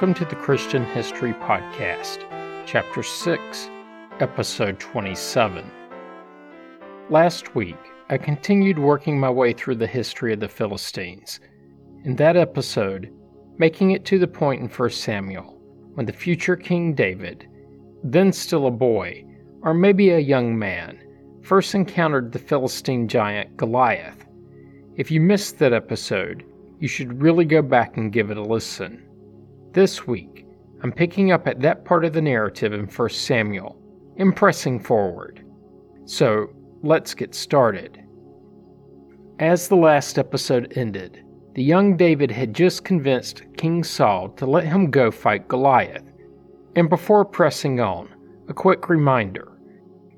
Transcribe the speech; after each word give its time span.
Welcome 0.00 0.26
to 0.26 0.34
the 0.34 0.40
Christian 0.40 0.86
History 0.86 1.34
Podcast, 1.34 2.24
Chapter 2.64 3.02
6, 3.02 3.70
Episode 4.20 4.80
27. 4.80 5.70
Last 7.10 7.54
week, 7.54 7.76
I 8.08 8.16
continued 8.16 8.78
working 8.78 9.20
my 9.20 9.28
way 9.28 9.52
through 9.52 9.74
the 9.74 9.86
history 9.86 10.32
of 10.32 10.40
the 10.40 10.48
Philistines. 10.48 11.40
In 12.04 12.16
that 12.16 12.34
episode, 12.34 13.12
making 13.58 13.90
it 13.90 14.06
to 14.06 14.18
the 14.18 14.26
point 14.26 14.62
in 14.62 14.68
1 14.68 14.88
Samuel 14.88 15.60
when 15.92 16.06
the 16.06 16.14
future 16.14 16.56
King 16.56 16.94
David, 16.94 17.46
then 18.02 18.32
still 18.32 18.68
a 18.68 18.70
boy, 18.70 19.22
or 19.60 19.74
maybe 19.74 20.08
a 20.08 20.18
young 20.18 20.58
man, 20.58 20.98
first 21.42 21.74
encountered 21.74 22.32
the 22.32 22.38
Philistine 22.38 23.06
giant 23.06 23.54
Goliath. 23.58 24.24
If 24.96 25.10
you 25.10 25.20
missed 25.20 25.58
that 25.58 25.74
episode, 25.74 26.46
you 26.78 26.88
should 26.88 27.20
really 27.20 27.44
go 27.44 27.60
back 27.60 27.98
and 27.98 28.10
give 28.10 28.30
it 28.30 28.38
a 28.38 28.42
listen. 28.42 29.06
This 29.72 30.04
week, 30.04 30.46
I'm 30.82 30.90
picking 30.90 31.30
up 31.30 31.46
at 31.46 31.60
that 31.60 31.84
part 31.84 32.04
of 32.04 32.12
the 32.12 32.20
narrative 32.20 32.72
in 32.72 32.86
1 32.86 33.08
Samuel 33.10 33.80
and 34.16 34.34
pressing 34.34 34.80
forward. 34.80 35.44
So, 36.06 36.48
let's 36.82 37.14
get 37.14 37.36
started. 37.36 38.02
As 39.38 39.68
the 39.68 39.76
last 39.76 40.18
episode 40.18 40.72
ended, 40.74 41.24
the 41.54 41.62
young 41.62 41.96
David 41.96 42.32
had 42.32 42.52
just 42.52 42.84
convinced 42.84 43.44
King 43.56 43.84
Saul 43.84 44.30
to 44.30 44.44
let 44.44 44.64
him 44.64 44.90
go 44.90 45.12
fight 45.12 45.46
Goliath. 45.46 46.02
And 46.74 46.88
before 46.88 47.24
pressing 47.24 47.78
on, 47.78 48.08
a 48.48 48.54
quick 48.54 48.88
reminder 48.88 49.56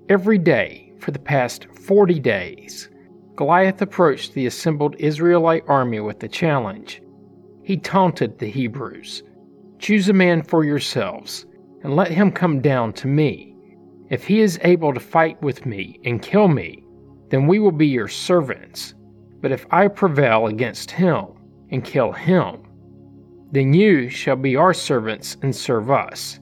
every 0.09 0.39
day 0.39 0.95
for 0.99 1.11
the 1.11 1.19
past 1.19 1.67
40 1.75 2.19
days, 2.21 2.89
Goliath 3.37 3.83
approached 3.83 4.33
the 4.33 4.47
assembled 4.47 4.97
Israelite 4.99 5.65
army 5.69 6.01
with 6.01 6.23
a 6.23 6.29
challenge. 6.29 7.03
He 7.63 7.77
taunted 7.77 8.39
the 8.39 8.51
Hebrews 8.51 9.25
Choose 9.83 10.09
a 10.09 10.13
man 10.13 10.43
for 10.43 10.63
yourselves, 10.63 11.45
and 11.83 11.97
let 11.97 12.13
him 12.13 12.31
come 12.31 12.61
down 12.61 12.93
to 12.93 13.09
me. 13.09 13.57
If 14.11 14.23
he 14.23 14.39
is 14.39 14.61
able 14.63 14.95
to 14.95 15.01
fight 15.01 15.43
with 15.43 15.67
me 15.67 15.99
and 16.05 16.23
kill 16.23 16.47
me, 16.47 16.85
then 17.31 17.49
we 17.49 17.59
will 17.59 17.73
be 17.73 17.89
your 17.89 18.07
servants. 18.07 18.95
But 19.41 19.51
if 19.51 19.67
I 19.73 19.89
prevail 19.89 20.47
against 20.47 20.93
him 20.93 21.27
and 21.73 21.85
kill 21.85 22.13
him, 22.13 22.63
then 23.51 23.75
you 23.75 24.09
shall 24.09 24.37
be 24.37 24.55
our 24.55 24.73
servants 24.73 25.37
and 25.43 25.55
serve 25.55 25.91
us. 25.91 26.39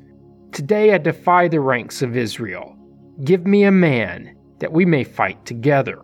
Today 0.52 0.92
I 0.92 0.98
defy 0.98 1.48
the 1.48 1.60
ranks 1.60 2.02
of 2.02 2.19
Israel. 2.19 2.77
Give 3.25 3.47
me 3.47 3.64
a 3.64 3.72
man 3.72 4.36
that 4.58 4.70
we 4.70 4.84
may 4.84 5.02
fight 5.02 5.47
together. 5.47 5.98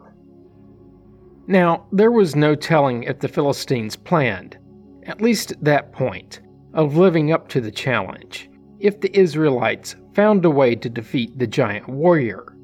Now, 1.46 1.86
there 1.92 2.12
was 2.12 2.34
no 2.34 2.54
telling 2.54 3.02
if 3.02 3.18
the 3.18 3.28
Philistines 3.28 3.94
planned, 3.94 4.56
at 5.04 5.20
least 5.20 5.52
at 5.52 5.64
that 5.64 5.92
point, 5.92 6.40
of 6.76 6.96
living 6.96 7.32
up 7.32 7.48
to 7.48 7.60
the 7.60 7.70
challenge 7.70 8.48
if 8.78 9.00
the 9.00 9.18
Israelites 9.18 9.96
found 10.14 10.44
a 10.44 10.50
way 10.50 10.76
to 10.76 10.90
defeat 10.90 11.36
the 11.38 11.46
giant 11.46 11.88
warrior. 11.88 12.54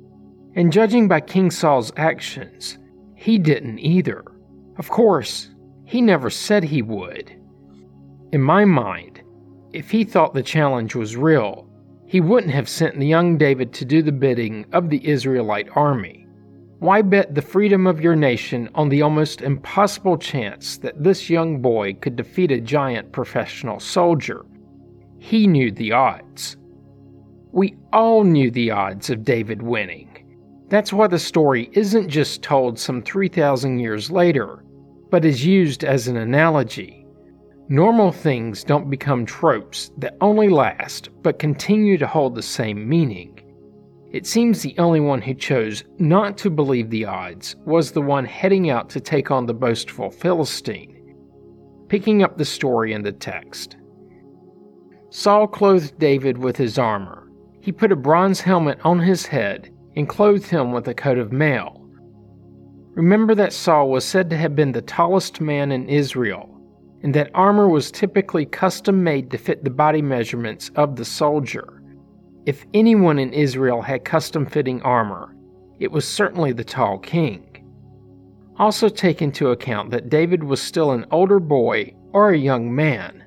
And 0.54 0.70
judging 0.70 1.08
by 1.08 1.20
King 1.20 1.50
Saul's 1.50 1.92
actions, 1.96 2.78
he 3.16 3.38
didn't 3.38 3.78
either. 3.78 4.22
Of 4.76 4.90
course, 4.90 5.48
he 5.86 6.02
never 6.02 6.28
said 6.28 6.62
he 6.62 6.82
would. 6.82 7.34
In 8.32 8.42
my 8.42 8.66
mind, 8.66 9.22
if 9.72 9.90
he 9.90 10.04
thought 10.04 10.34
the 10.34 10.42
challenge 10.42 10.94
was 10.94 11.16
real, 11.16 11.66
he 12.06 12.20
wouldn't 12.20 12.52
have 12.52 12.68
sent 12.68 12.98
the 12.98 13.06
young 13.06 13.38
David 13.38 13.72
to 13.74 13.86
do 13.86 14.02
the 14.02 14.12
bidding 14.12 14.66
of 14.72 14.90
the 14.90 15.06
Israelite 15.08 15.68
army. 15.74 16.21
Why 16.82 17.00
bet 17.00 17.36
the 17.36 17.42
freedom 17.42 17.86
of 17.86 18.00
your 18.00 18.16
nation 18.16 18.68
on 18.74 18.88
the 18.88 19.02
almost 19.02 19.40
impossible 19.40 20.18
chance 20.18 20.78
that 20.78 21.00
this 21.00 21.30
young 21.30 21.62
boy 21.62 21.94
could 21.94 22.16
defeat 22.16 22.50
a 22.50 22.60
giant 22.60 23.12
professional 23.12 23.78
soldier? 23.78 24.44
He 25.20 25.46
knew 25.46 25.70
the 25.70 25.92
odds. 25.92 26.56
We 27.52 27.76
all 27.92 28.24
knew 28.24 28.50
the 28.50 28.72
odds 28.72 29.10
of 29.10 29.22
David 29.22 29.62
winning. 29.62 30.08
That's 30.70 30.92
why 30.92 31.06
the 31.06 31.20
story 31.20 31.70
isn't 31.72 32.08
just 32.08 32.42
told 32.42 32.80
some 32.80 33.00
3,000 33.00 33.78
years 33.78 34.10
later, 34.10 34.64
but 35.08 35.24
is 35.24 35.46
used 35.46 35.84
as 35.84 36.08
an 36.08 36.16
analogy. 36.16 37.06
Normal 37.68 38.10
things 38.10 38.64
don't 38.64 38.90
become 38.90 39.24
tropes 39.24 39.92
that 39.98 40.16
only 40.20 40.48
last 40.48 41.10
but 41.22 41.38
continue 41.38 41.96
to 41.98 42.08
hold 42.08 42.34
the 42.34 42.42
same 42.42 42.88
meaning. 42.88 43.38
It 44.12 44.26
seems 44.26 44.60
the 44.60 44.74
only 44.76 45.00
one 45.00 45.22
who 45.22 45.32
chose 45.32 45.84
not 45.98 46.36
to 46.38 46.50
believe 46.50 46.90
the 46.90 47.06
odds 47.06 47.56
was 47.64 47.92
the 47.92 48.02
one 48.02 48.26
heading 48.26 48.68
out 48.68 48.90
to 48.90 49.00
take 49.00 49.30
on 49.30 49.46
the 49.46 49.54
boastful 49.54 50.10
Philistine. 50.10 51.16
Picking 51.88 52.22
up 52.22 52.36
the 52.36 52.44
story 52.44 52.92
in 52.92 53.02
the 53.02 53.12
text 53.12 53.76
Saul 55.08 55.46
clothed 55.46 55.98
David 55.98 56.38
with 56.38 56.56
his 56.56 56.78
armor. 56.78 57.30
He 57.60 57.72
put 57.72 57.92
a 57.92 57.96
bronze 57.96 58.40
helmet 58.40 58.78
on 58.84 58.98
his 58.98 59.26
head 59.26 59.70
and 59.96 60.08
clothed 60.08 60.46
him 60.46 60.72
with 60.72 60.88
a 60.88 60.94
coat 60.94 61.18
of 61.18 61.32
mail. 61.32 61.86
Remember 62.94 63.34
that 63.34 63.52
Saul 63.52 63.90
was 63.90 64.04
said 64.04 64.28
to 64.30 64.36
have 64.36 64.54
been 64.54 64.72
the 64.72 64.82
tallest 64.82 65.40
man 65.40 65.72
in 65.72 65.88
Israel, 65.88 66.48
and 67.02 67.14
that 67.14 67.30
armor 67.34 67.68
was 67.68 67.90
typically 67.90 68.44
custom 68.44 69.02
made 69.02 69.30
to 69.30 69.38
fit 69.38 69.64
the 69.64 69.70
body 69.70 70.02
measurements 70.02 70.70
of 70.76 70.96
the 70.96 71.04
soldier. 71.04 71.81
If 72.44 72.66
anyone 72.74 73.20
in 73.20 73.32
Israel 73.32 73.82
had 73.82 74.04
custom 74.04 74.46
fitting 74.46 74.82
armor, 74.82 75.36
it 75.78 75.92
was 75.92 76.06
certainly 76.06 76.52
the 76.52 76.64
tall 76.64 76.98
king. 76.98 77.48
Also, 78.58 78.88
take 78.88 79.22
into 79.22 79.50
account 79.50 79.90
that 79.90 80.08
David 80.08 80.42
was 80.42 80.60
still 80.60 80.90
an 80.90 81.06
older 81.10 81.38
boy 81.38 81.94
or 82.12 82.30
a 82.30 82.38
young 82.38 82.74
man, 82.74 83.24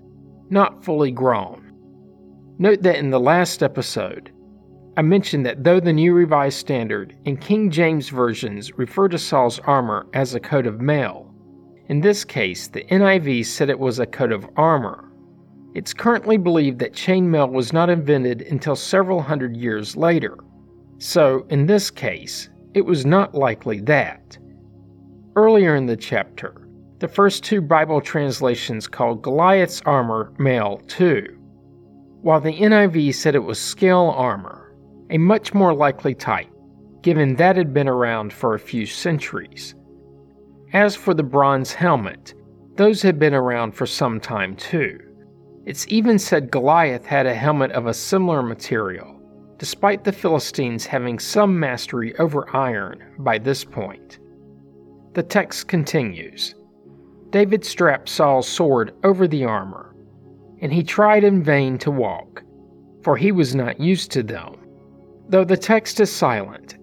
not 0.50 0.84
fully 0.84 1.12
grown. 1.12 1.72
Note 2.60 2.82
that 2.84 2.98
in 2.98 3.10
the 3.10 3.20
last 3.20 3.64
episode, 3.64 4.32
I 4.98 5.02
mentioned 5.02 5.46
that 5.46 5.64
though 5.64 5.80
the 5.80 5.94
New 5.94 6.14
Revised 6.14 6.58
Standard 6.58 7.18
and 7.26 7.40
King 7.40 7.70
James 7.70 8.10
versions 8.10 8.78
refer 8.78 9.08
to 9.10 9.18
Saul's 9.18 9.60
armor 9.60 10.08
as 10.14 10.36
a 10.36 10.40
coat 10.40 10.68
of 10.68 10.80
mail, 10.80 11.34
in 11.88 12.02
this 12.02 12.24
case 12.24 12.68
the 12.68 12.84
NIV 12.86 13.46
said 13.46 13.70
it 13.70 13.80
was 13.80 14.00
a 14.00 14.06
coat 14.06 14.32
of 14.32 14.48
armor. 14.56 15.12
It's 15.76 15.94
currently 15.94 16.38
believed 16.38 16.80
that 16.80 16.94
chainmail 16.94 17.52
was 17.52 17.74
not 17.74 17.90
invented 17.90 18.44
until 18.44 18.78
several 18.78 19.22
hundred 19.22 19.58
years 19.58 19.98
later, 19.98 20.38
so 21.00 21.46
in 21.50 21.66
this 21.66 21.92
case, 21.92 22.50
it 22.74 22.86
was 22.86 23.06
not 23.06 23.36
likely 23.36 23.82
that. 23.82 24.38
Earlier 25.36 25.76
in 25.76 25.86
the 25.86 25.98
chapter, 25.98 26.70
the 27.00 27.10
first 27.10 27.44
two 27.44 27.60
Bible 27.60 28.00
translations 28.00 28.88
called 28.88 29.22
Goliath's 29.22 29.82
armor 29.86 30.34
mail 30.40 30.82
too, 30.88 31.38
while 32.22 32.40
the 32.40 32.54
NIV 32.54 33.14
said 33.14 33.36
it 33.36 33.40
was 33.40 33.60
scale 33.60 34.14
armor, 34.16 34.74
a 35.10 35.18
much 35.18 35.54
more 35.54 35.74
likely 35.74 36.16
type, 36.16 36.50
given 37.02 37.36
that 37.36 37.58
had 37.58 37.74
been 37.74 37.90
around 37.90 38.32
for 38.32 38.56
a 38.56 38.60
few 38.60 38.86
centuries. 38.86 39.76
As 40.72 40.96
for 40.96 41.14
the 41.14 41.22
bronze 41.22 41.74
helmet, 41.74 42.34
those 42.78 43.02
had 43.02 43.20
been 43.20 43.34
around 43.34 43.74
for 43.74 43.86
some 43.86 44.22
time 44.22 44.56
too. 44.56 45.05
It's 45.66 45.88
even 45.88 46.20
said 46.20 46.52
Goliath 46.52 47.06
had 47.08 47.26
a 47.26 47.34
helmet 47.34 47.72
of 47.72 47.88
a 47.88 47.94
similar 47.94 48.44
material, 48.44 49.20
despite 49.58 50.04
the 50.04 50.12
Philistines 50.12 50.86
having 50.86 51.18
some 51.18 51.60
mastery 51.60 52.16
over 52.20 52.56
iron 52.56 53.04
by 53.18 53.40
this 53.40 53.64
point. 53.64 54.20
The 55.14 55.24
text 55.24 55.68
continues 55.68 56.54
David 57.32 57.66
strapped 57.66 58.10
Saul's 58.10 58.48
sword 58.48 58.94
over 59.04 59.28
the 59.28 59.46
armor, 59.46 59.96
and 60.62 60.72
he 60.72 60.84
tried 60.84 61.24
in 61.24 61.42
vain 61.42 61.80
to 61.80 61.90
walk, 61.90 62.44
for 63.02 63.18
he 63.18 63.32
was 63.32 63.56
not 63.56 63.80
used 63.80 64.12
to 64.12 64.22
them. 64.22 64.56
Though 65.30 65.44
the 65.44 65.58
text 65.58 66.00
is 66.00 66.12
silent, 66.12 66.78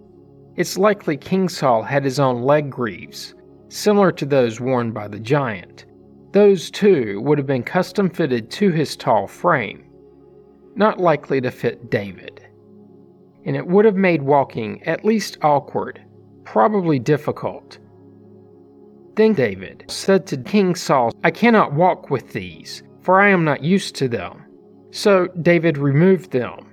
it's 0.56 0.76
likely 0.76 1.16
King 1.16 1.48
Saul 1.48 1.84
had 1.84 2.04
his 2.04 2.18
own 2.18 2.42
leg 2.42 2.68
greaves, 2.68 3.34
similar 3.68 4.10
to 4.10 4.26
those 4.26 4.60
worn 4.60 4.90
by 4.90 5.06
the 5.06 5.20
giant 5.20 5.86
those, 6.32 6.70
too, 6.70 7.20
would 7.20 7.38
have 7.38 7.46
been 7.46 7.62
custom 7.62 8.08
fitted 8.10 8.50
to 8.52 8.70
his 8.70 8.96
tall 8.96 9.26
frame, 9.26 9.84
not 10.74 10.98
likely 10.98 11.40
to 11.40 11.50
fit 11.50 11.90
David. 11.90 12.46
And 13.44 13.56
it 13.56 13.66
would 13.66 13.84
have 13.84 13.96
made 13.96 14.22
walking 14.22 14.82
at 14.84 15.04
least 15.04 15.38
awkward, 15.42 16.00
probably 16.44 16.98
difficult. 16.98 17.78
Then 19.14 19.34
David 19.34 19.84
said 19.88 20.26
to 20.28 20.36
King 20.38 20.74
Saul, 20.74 21.12
I 21.22 21.30
cannot 21.30 21.74
walk 21.74 22.08
with 22.08 22.32
these, 22.32 22.82
for 23.02 23.20
I 23.20 23.28
am 23.28 23.44
not 23.44 23.62
used 23.62 23.94
to 23.96 24.08
them. 24.08 24.44
So 24.90 25.26
David 25.42 25.76
removed 25.76 26.30
them. 26.30 26.68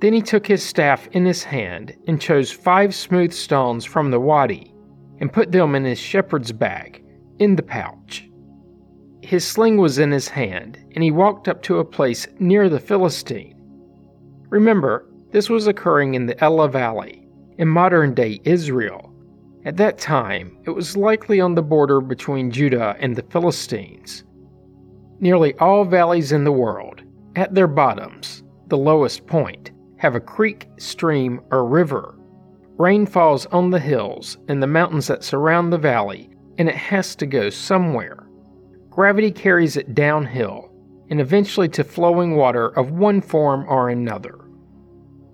Then 0.00 0.14
he 0.14 0.22
took 0.22 0.46
his 0.46 0.64
staff 0.64 1.06
in 1.08 1.24
his 1.26 1.44
hand 1.44 1.94
and 2.06 2.20
chose 2.20 2.50
five 2.50 2.94
smooth 2.94 3.32
stones 3.32 3.84
from 3.84 4.10
the 4.10 4.20
wadi 4.20 4.74
and 5.20 5.32
put 5.32 5.52
them 5.52 5.74
in 5.74 5.84
his 5.84 5.98
shepherd's 5.98 6.50
bag, 6.50 7.04
in 7.38 7.56
the 7.56 7.62
pouch. 7.62 8.28
His 9.22 9.46
sling 9.46 9.76
was 9.76 9.98
in 9.98 10.10
his 10.10 10.28
hand, 10.28 10.78
and 10.94 11.02
he 11.02 11.12
walked 11.12 11.46
up 11.46 11.62
to 11.62 11.78
a 11.78 11.84
place 11.84 12.26
near 12.40 12.68
the 12.68 12.80
Philistine. 12.80 13.54
Remember, 14.48 15.08
this 15.30 15.48
was 15.48 15.66
occurring 15.66 16.14
in 16.14 16.26
the 16.26 16.42
Elah 16.44 16.68
Valley, 16.68 17.26
in 17.56 17.68
modern 17.68 18.14
day 18.14 18.40
Israel. 18.44 19.14
At 19.64 19.76
that 19.76 19.98
time, 19.98 20.58
it 20.64 20.70
was 20.70 20.96
likely 20.96 21.40
on 21.40 21.54
the 21.54 21.62
border 21.62 22.00
between 22.00 22.50
Judah 22.50 22.96
and 22.98 23.14
the 23.14 23.22
Philistines. 23.22 24.24
Nearly 25.20 25.54
all 25.58 25.84
valleys 25.84 26.32
in 26.32 26.42
the 26.42 26.50
world, 26.50 27.02
at 27.36 27.54
their 27.54 27.68
bottoms, 27.68 28.42
the 28.66 28.76
lowest 28.76 29.26
point, 29.26 29.70
have 29.98 30.16
a 30.16 30.20
creek, 30.20 30.66
stream, 30.78 31.40
or 31.52 31.64
river. 31.64 32.18
Rain 32.76 33.06
falls 33.06 33.46
on 33.46 33.70
the 33.70 33.78
hills 33.78 34.36
and 34.48 34.60
the 34.60 34.66
mountains 34.66 35.06
that 35.06 35.22
surround 35.22 35.72
the 35.72 35.78
valley, 35.78 36.28
and 36.58 36.68
it 36.68 36.74
has 36.74 37.14
to 37.16 37.26
go 37.26 37.50
somewhere. 37.50 38.21
Gravity 38.92 39.30
carries 39.30 39.78
it 39.78 39.94
downhill, 39.94 40.70
and 41.08 41.18
eventually 41.18 41.66
to 41.66 41.82
flowing 41.82 42.36
water 42.36 42.68
of 42.78 42.90
one 42.90 43.22
form 43.22 43.64
or 43.66 43.88
another. 43.88 44.38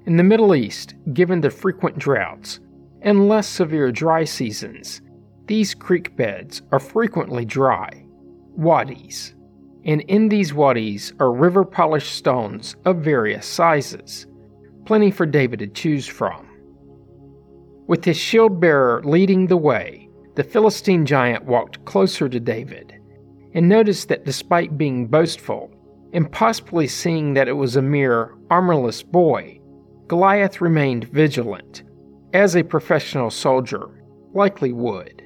In 0.07 0.17
the 0.17 0.23
Middle 0.23 0.55
East, 0.55 0.95
given 1.13 1.41
the 1.41 1.51
frequent 1.51 1.99
droughts 1.99 2.61
and 3.03 3.29
less 3.29 3.49
severe 3.49 3.91
dry 3.91 4.23
seasons, 4.23 5.03
these 5.47 5.75
creek 5.75 6.15
beds 6.15 6.63
are 6.71 6.79
frequently 6.79 7.45
dry, 7.45 7.91
wadis, 8.55 9.35
and 9.85 10.03
in 10.03 10.29
these 10.29 10.55
wadis 10.55 11.13
are 11.19 11.33
river 11.33 11.65
polished 11.65 12.13
stones 12.13 12.77
of 12.85 12.99
various 12.99 13.45
sizes, 13.45 14.29
plenty 14.85 15.11
for 15.11 15.27
David 15.27 15.59
to 15.59 15.67
choose 15.67 16.07
from. 16.07 16.47
With 17.89 18.05
his 18.05 18.17
shield 18.17 18.61
bearer 18.61 19.03
leading 19.03 19.49
the 19.49 19.57
way, 19.57 20.09
the 20.37 20.45
Philistine 20.45 21.05
giant 21.05 21.45
walked 21.45 21.85
closer 21.85 22.29
to 22.29 22.39
David 22.39 22.98
and 23.55 23.69
noticed 23.69 24.09
that 24.09 24.25
despite 24.25 24.79
being 24.79 25.07
boastful 25.07 25.71
and 26.13 26.31
possibly 26.31 26.87
seeing 26.87 27.35
that 27.35 27.49
it 27.49 27.53
was 27.53 27.77
a 27.77 27.83
mere 27.83 28.35
armorless 28.51 29.03
boy, 29.03 29.61
Goliath 30.07 30.61
remained 30.61 31.05
vigilant, 31.09 31.83
as 32.33 32.57
a 32.57 32.63
professional 32.63 33.31
soldier 33.31 34.03
likely 34.33 34.73
would 34.73 35.19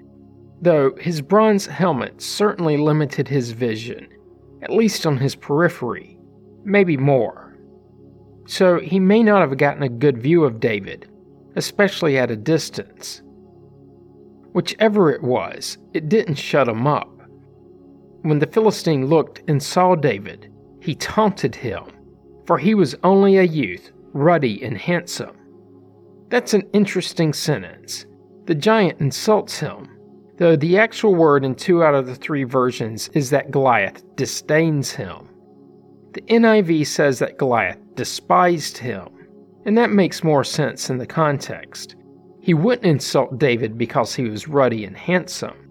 though 0.63 0.95
his 0.97 1.21
bronze 1.21 1.67
helmet 1.67 2.23
certainly 2.23 2.77
limited 2.77 3.29
his 3.29 3.51
vision, 3.51 4.07
at 4.63 4.71
least 4.71 5.05
on 5.05 5.19
his 5.19 5.35
periphery, 5.35 6.17
maybe 6.65 6.97
more. 6.97 7.59
So 8.47 8.79
he 8.79 9.01
may 9.01 9.25
not 9.25 9.41
have 9.41 9.59
gotten 9.59 9.83
a 9.83 9.89
good 9.89 10.19
view 10.19 10.45
of 10.45 10.61
David, 10.61 11.11
especially 11.57 12.17
at 12.17 12.31
a 12.31 12.37
distance. 12.37 13.23
Whichever 14.53 15.11
it 15.11 15.23
was, 15.23 15.79
it 15.93 16.09
didn't 16.09 16.37
shut 16.37 16.69
him 16.69 16.87
up. 16.87 17.12
When 18.23 18.39
the 18.39 18.47
Philistine 18.47 19.07
looked 19.07 19.43
and 19.49 19.63
saw 19.63 19.95
David, 19.95 20.53
he 20.81 20.95
taunted 20.95 21.55
him, 21.55 21.85
for 22.47 22.59
he 22.59 22.75
was 22.75 22.97
only 23.05 23.37
a 23.37 23.43
youth, 23.43 23.93
ruddy 24.13 24.63
and 24.63 24.79
handsome. 24.79 25.37
That's 26.29 26.55
an 26.55 26.69
interesting 26.73 27.33
sentence. 27.33 28.07
The 28.47 28.55
giant 28.55 29.01
insults 29.01 29.59
him, 29.59 29.89
though 30.39 30.57
the 30.57 30.79
actual 30.79 31.15
word 31.15 31.45
in 31.45 31.55
two 31.55 31.83
out 31.85 31.95
of 31.95 32.07
the 32.07 32.15
three 32.15 32.45
versions 32.45 33.09
is 33.09 33.31
that 33.31 33.51
Goliath 33.51 34.03
disdains 34.17 34.93
him. 34.93 35.29
The 36.13 36.23
NIV 36.23 36.87
says 36.87 37.19
that 37.19 37.39
Goliath 37.39 37.79
despised 37.95 38.79
him, 38.79 39.09
and 39.65 39.77
that 39.79 39.91
makes 39.91 40.25
more 40.25 40.45
sense 40.45 40.91
in 40.91 40.99
the 40.99 41.07
context. 41.07 41.97
He 42.41 42.55
wouldn't 42.55 42.87
insult 42.87 43.39
David 43.39 43.79
because 43.79 44.15
he 44.15 44.25
was 44.25 44.49
ruddy 44.49 44.85
and 44.85 44.97
handsome, 44.97 45.62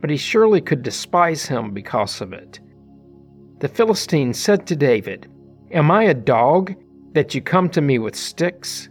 but 0.00 0.10
he 0.10 0.16
surely 0.16 0.60
could 0.60 0.82
despise 0.82 1.46
him 1.46 1.72
because 1.72 2.20
of 2.20 2.32
it. 2.32 2.60
The 3.60 3.68
Philistine 3.68 4.32
said 4.32 4.66
to 4.66 4.76
David, 4.76 5.30
Am 5.72 5.90
I 5.90 6.04
a 6.04 6.14
dog 6.14 6.74
that 7.12 7.34
you 7.34 7.40
come 7.40 7.68
to 7.70 7.80
me 7.80 7.98
with 7.98 8.14
sticks? 8.14 8.88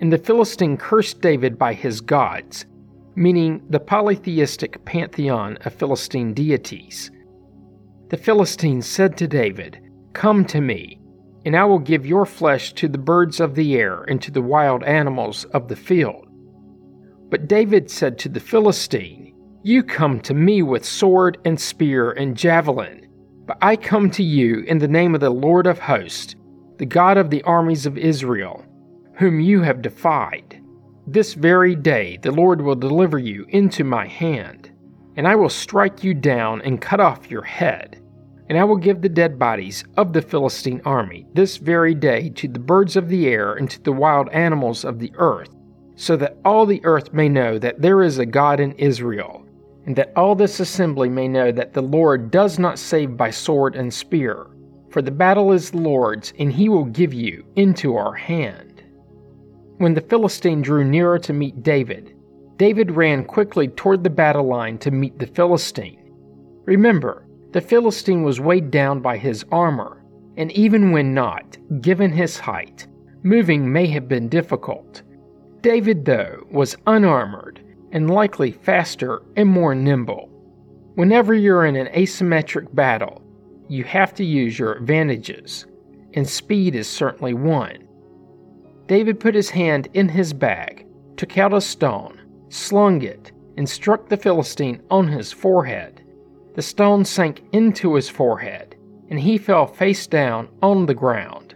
And 0.00 0.12
the 0.12 0.18
Philistine 0.18 0.76
cursed 0.76 1.20
David 1.20 1.58
by 1.58 1.74
his 1.74 2.00
gods 2.00 2.66
meaning 3.14 3.62
the 3.68 3.80
polytheistic 3.80 4.84
pantheon 4.84 5.58
of 5.64 5.74
Philistine 5.74 6.32
deities. 6.32 7.10
The 8.08 8.16
Philistines 8.16 8.86
said 8.86 9.16
to 9.18 9.28
David, 9.28 9.80
Come 10.12 10.44
to 10.46 10.60
me, 10.60 10.98
and 11.44 11.56
I 11.56 11.64
will 11.64 11.78
give 11.78 12.06
your 12.06 12.26
flesh 12.26 12.72
to 12.74 12.88
the 12.88 12.98
birds 12.98 13.40
of 13.40 13.54
the 13.54 13.76
air 13.76 14.02
and 14.04 14.20
to 14.22 14.30
the 14.30 14.42
wild 14.42 14.82
animals 14.84 15.44
of 15.46 15.68
the 15.68 15.76
field. 15.76 16.26
But 17.28 17.48
David 17.48 17.90
said 17.90 18.18
to 18.20 18.28
the 18.28 18.40
Philistine, 18.40 19.21
You 19.64 19.84
come 19.84 20.18
to 20.22 20.34
me 20.34 20.62
with 20.62 20.84
sword 20.84 21.38
and 21.44 21.60
spear 21.60 22.10
and 22.10 22.36
javelin, 22.36 23.06
but 23.46 23.58
I 23.62 23.76
come 23.76 24.10
to 24.10 24.22
you 24.22 24.64
in 24.66 24.78
the 24.78 24.88
name 24.88 25.14
of 25.14 25.20
the 25.20 25.30
Lord 25.30 25.68
of 25.68 25.78
hosts, 25.78 26.34
the 26.78 26.86
God 26.86 27.16
of 27.16 27.30
the 27.30 27.44
armies 27.44 27.86
of 27.86 27.96
Israel, 27.96 28.64
whom 29.14 29.38
you 29.38 29.62
have 29.62 29.80
defied. 29.80 30.60
This 31.06 31.34
very 31.34 31.76
day 31.76 32.18
the 32.22 32.32
Lord 32.32 32.60
will 32.60 32.74
deliver 32.74 33.20
you 33.20 33.46
into 33.50 33.84
my 33.84 34.08
hand, 34.08 34.72
and 35.16 35.28
I 35.28 35.36
will 35.36 35.48
strike 35.48 36.02
you 36.02 36.12
down 36.12 36.60
and 36.62 36.80
cut 36.80 36.98
off 36.98 37.30
your 37.30 37.42
head. 37.42 38.02
And 38.48 38.58
I 38.58 38.64
will 38.64 38.76
give 38.76 39.00
the 39.00 39.08
dead 39.08 39.38
bodies 39.38 39.84
of 39.96 40.12
the 40.12 40.22
Philistine 40.22 40.82
army 40.84 41.24
this 41.34 41.56
very 41.56 41.94
day 41.94 42.30
to 42.30 42.48
the 42.48 42.58
birds 42.58 42.96
of 42.96 43.08
the 43.08 43.28
air 43.28 43.54
and 43.54 43.70
to 43.70 43.80
the 43.80 43.92
wild 43.92 44.28
animals 44.30 44.84
of 44.84 44.98
the 44.98 45.12
earth, 45.14 45.54
so 45.94 46.16
that 46.16 46.36
all 46.44 46.66
the 46.66 46.84
earth 46.84 47.12
may 47.12 47.28
know 47.28 47.60
that 47.60 47.80
there 47.80 48.02
is 48.02 48.18
a 48.18 48.26
God 48.26 48.58
in 48.58 48.72
Israel, 48.72 49.41
and 49.86 49.96
that 49.96 50.12
all 50.14 50.34
this 50.34 50.60
assembly 50.60 51.08
may 51.08 51.26
know 51.26 51.50
that 51.50 51.72
the 51.72 51.82
Lord 51.82 52.30
does 52.30 52.58
not 52.58 52.78
save 52.78 53.16
by 53.16 53.30
sword 53.30 53.74
and 53.74 53.92
spear. 53.92 54.46
For 54.90 55.02
the 55.02 55.10
battle 55.10 55.52
is 55.52 55.70
the 55.70 55.78
Lord's, 55.78 56.32
and 56.38 56.52
he 56.52 56.68
will 56.68 56.84
give 56.84 57.14
you 57.14 57.44
into 57.56 57.96
our 57.96 58.12
hand. 58.12 58.82
When 59.78 59.94
the 59.94 60.00
Philistine 60.02 60.62
drew 60.62 60.84
nearer 60.84 61.18
to 61.20 61.32
meet 61.32 61.62
David, 61.62 62.14
David 62.58 62.92
ran 62.92 63.24
quickly 63.24 63.68
toward 63.68 64.04
the 64.04 64.10
battle 64.10 64.46
line 64.46 64.78
to 64.78 64.90
meet 64.90 65.18
the 65.18 65.26
Philistine. 65.26 66.12
Remember, 66.64 67.26
the 67.52 67.60
Philistine 67.60 68.22
was 68.22 68.38
weighed 68.38 68.70
down 68.70 69.00
by 69.00 69.16
his 69.16 69.44
armor, 69.50 70.04
and 70.36 70.52
even 70.52 70.92
when 70.92 71.12
not, 71.12 71.56
given 71.80 72.12
his 72.12 72.38
height, 72.38 72.86
moving 73.24 73.72
may 73.72 73.86
have 73.86 74.06
been 74.06 74.28
difficult. 74.28 75.02
David, 75.62 76.04
though, 76.04 76.46
was 76.50 76.76
unarmored 76.86 77.61
and 77.92 78.10
likely 78.10 78.50
faster 78.50 79.22
and 79.36 79.48
more 79.48 79.74
nimble. 79.74 80.28
Whenever 80.94 81.34
you're 81.34 81.64
in 81.64 81.76
an 81.76 81.86
asymmetric 81.94 82.74
battle, 82.74 83.22
you 83.68 83.84
have 83.84 84.12
to 84.14 84.24
use 84.24 84.58
your 84.58 84.74
advantages, 84.74 85.66
and 86.14 86.28
speed 86.28 86.74
is 86.74 86.88
certainly 86.88 87.32
one. 87.32 87.88
David 88.86 89.20
put 89.20 89.34
his 89.34 89.50
hand 89.50 89.88
in 89.94 90.08
his 90.08 90.32
bag, 90.32 90.86
took 91.16 91.38
out 91.38 91.54
a 91.54 91.60
stone, 91.60 92.20
slung 92.48 93.02
it, 93.02 93.32
and 93.56 93.68
struck 93.68 94.08
the 94.08 94.16
Philistine 94.16 94.82
on 94.90 95.08
his 95.08 95.32
forehead. 95.32 96.02
The 96.54 96.62
stone 96.62 97.04
sank 97.04 97.42
into 97.52 97.94
his 97.94 98.08
forehead, 98.08 98.76
and 99.08 99.18
he 99.18 99.38
fell 99.38 99.66
face 99.66 100.06
down 100.06 100.48
on 100.62 100.86
the 100.86 100.94
ground. 100.94 101.54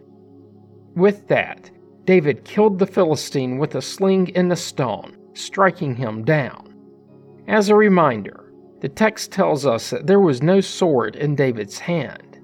With 0.94 1.28
that, 1.28 1.70
David 2.06 2.44
killed 2.44 2.78
the 2.78 2.86
Philistine 2.86 3.58
with 3.58 3.74
a 3.74 3.82
sling 3.82 4.34
and 4.36 4.50
a 4.52 4.56
stone, 4.56 5.16
striking 5.36 5.94
him 5.94 6.24
down. 6.24 6.74
As 7.48 7.68
a 7.68 7.74
reminder, 7.74 8.52
the 8.80 8.88
text 8.88 9.32
tells 9.32 9.64
us 9.66 9.90
that 9.90 10.06
there 10.06 10.20
was 10.20 10.42
no 10.42 10.60
sword 10.60 11.16
in 11.16 11.34
David's 11.34 11.78
hand. 11.78 12.38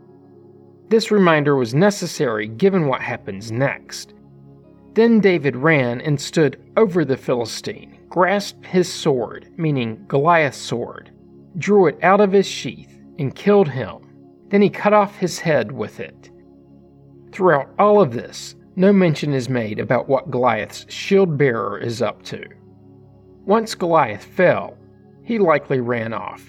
This 0.88 1.10
reminder 1.10 1.56
was 1.56 1.74
necessary 1.74 2.48
given 2.48 2.86
what 2.86 3.00
happens 3.00 3.50
next. 3.50 4.14
Then 4.94 5.20
David 5.20 5.56
ran 5.56 6.00
and 6.00 6.20
stood 6.20 6.62
over 6.76 7.04
the 7.04 7.16
Philistine, 7.16 7.98
grasped 8.08 8.66
his 8.66 8.92
sword, 8.92 9.48
meaning 9.56 10.04
Goliath's 10.06 10.58
sword, 10.58 11.10
drew 11.56 11.86
it 11.86 11.98
out 12.02 12.20
of 12.20 12.32
his 12.32 12.46
sheath, 12.46 13.00
and 13.18 13.34
killed 13.34 13.68
him. 13.68 13.98
Then 14.48 14.60
he 14.60 14.68
cut 14.68 14.92
off 14.92 15.16
his 15.16 15.38
head 15.38 15.72
with 15.72 15.98
it. 15.98 16.30
Throughout 17.32 17.70
all 17.78 18.02
of 18.02 18.12
this, 18.12 18.54
no 18.76 18.92
mention 18.92 19.32
is 19.32 19.48
made 19.48 19.78
about 19.78 20.08
what 20.08 20.30
Goliath's 20.30 20.84
shield 20.92 21.38
bearer 21.38 21.78
is 21.78 22.02
up 22.02 22.22
to. 22.24 22.44
Once 23.44 23.74
Goliath 23.74 24.24
fell, 24.24 24.76
he 25.24 25.38
likely 25.38 25.80
ran 25.80 26.12
off. 26.12 26.44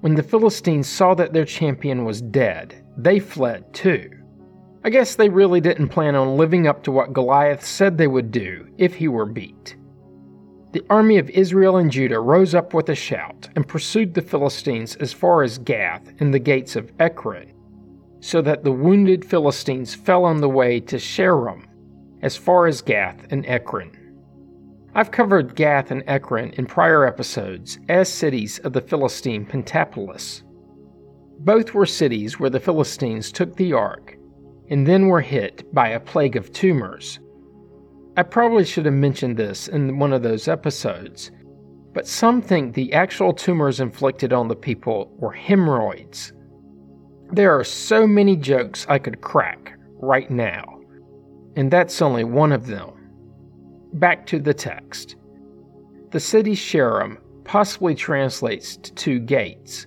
When 0.00 0.14
the 0.14 0.22
Philistines 0.22 0.88
saw 0.88 1.14
that 1.14 1.32
their 1.32 1.44
champion 1.44 2.04
was 2.04 2.22
dead, 2.22 2.84
they 2.96 3.18
fled 3.18 3.74
too. 3.74 4.10
I 4.82 4.90
guess 4.90 5.14
they 5.14 5.28
really 5.28 5.60
didn't 5.60 5.88
plan 5.88 6.14
on 6.14 6.36
living 6.36 6.66
up 6.66 6.82
to 6.84 6.92
what 6.92 7.12
Goliath 7.12 7.64
said 7.64 7.98
they 7.98 8.06
would 8.06 8.30
do 8.30 8.66
if 8.78 8.94
he 8.94 9.08
were 9.08 9.26
beat. 9.26 9.76
The 10.72 10.84
army 10.88 11.18
of 11.18 11.28
Israel 11.30 11.78
and 11.78 11.90
Judah 11.90 12.20
rose 12.20 12.54
up 12.54 12.72
with 12.74 12.88
a 12.88 12.94
shout 12.94 13.48
and 13.56 13.66
pursued 13.66 14.14
the 14.14 14.22
Philistines 14.22 14.94
as 14.96 15.12
far 15.12 15.42
as 15.42 15.58
Gath 15.58 16.12
and 16.20 16.32
the 16.32 16.38
gates 16.38 16.76
of 16.76 16.92
Ekron, 17.00 17.52
so 18.20 18.40
that 18.40 18.62
the 18.62 18.72
wounded 18.72 19.24
Philistines 19.24 19.94
fell 19.94 20.24
on 20.24 20.40
the 20.40 20.48
way 20.48 20.78
to 20.80 20.96
Shaaraim, 20.96 21.66
as 22.22 22.36
far 22.36 22.66
as 22.66 22.82
Gath 22.82 23.26
and 23.30 23.44
Ekron. 23.46 23.90
I've 24.92 25.12
covered 25.12 25.54
Gath 25.54 25.92
and 25.92 26.02
Ekron 26.08 26.50
in 26.54 26.66
prior 26.66 27.06
episodes 27.06 27.78
as 27.88 28.12
cities 28.12 28.58
of 28.60 28.72
the 28.72 28.80
Philistine 28.80 29.46
Pentapolis. 29.46 30.42
Both 31.38 31.74
were 31.74 31.86
cities 31.86 32.40
where 32.40 32.50
the 32.50 32.58
Philistines 32.58 33.30
took 33.30 33.54
the 33.54 33.72
ark 33.72 34.16
and 34.68 34.86
then 34.86 35.06
were 35.06 35.20
hit 35.20 35.72
by 35.72 35.88
a 35.90 36.00
plague 36.00 36.34
of 36.34 36.52
tumors. 36.52 37.20
I 38.16 38.24
probably 38.24 38.64
should 38.64 38.84
have 38.84 38.94
mentioned 38.94 39.36
this 39.36 39.68
in 39.68 39.98
one 39.98 40.12
of 40.12 40.24
those 40.24 40.48
episodes, 40.48 41.30
but 41.94 42.08
some 42.08 42.42
think 42.42 42.74
the 42.74 42.92
actual 42.92 43.32
tumors 43.32 43.78
inflicted 43.78 44.32
on 44.32 44.48
the 44.48 44.56
people 44.56 45.12
were 45.18 45.32
hemorrhoids. 45.32 46.32
There 47.32 47.56
are 47.56 47.64
so 47.64 48.08
many 48.08 48.34
jokes 48.34 48.86
I 48.88 48.98
could 48.98 49.20
crack 49.20 49.72
right 50.00 50.30
now, 50.30 50.80
and 51.54 51.70
that's 51.70 52.02
only 52.02 52.24
one 52.24 52.50
of 52.50 52.66
them. 52.66 52.99
Back 53.94 54.26
to 54.26 54.38
the 54.38 54.54
text. 54.54 55.16
The 56.10 56.20
city 56.20 56.52
Shaaraim 56.52 57.18
possibly 57.44 57.94
translates 57.94 58.76
to 58.76 58.94
two 58.94 59.18
gates. 59.18 59.86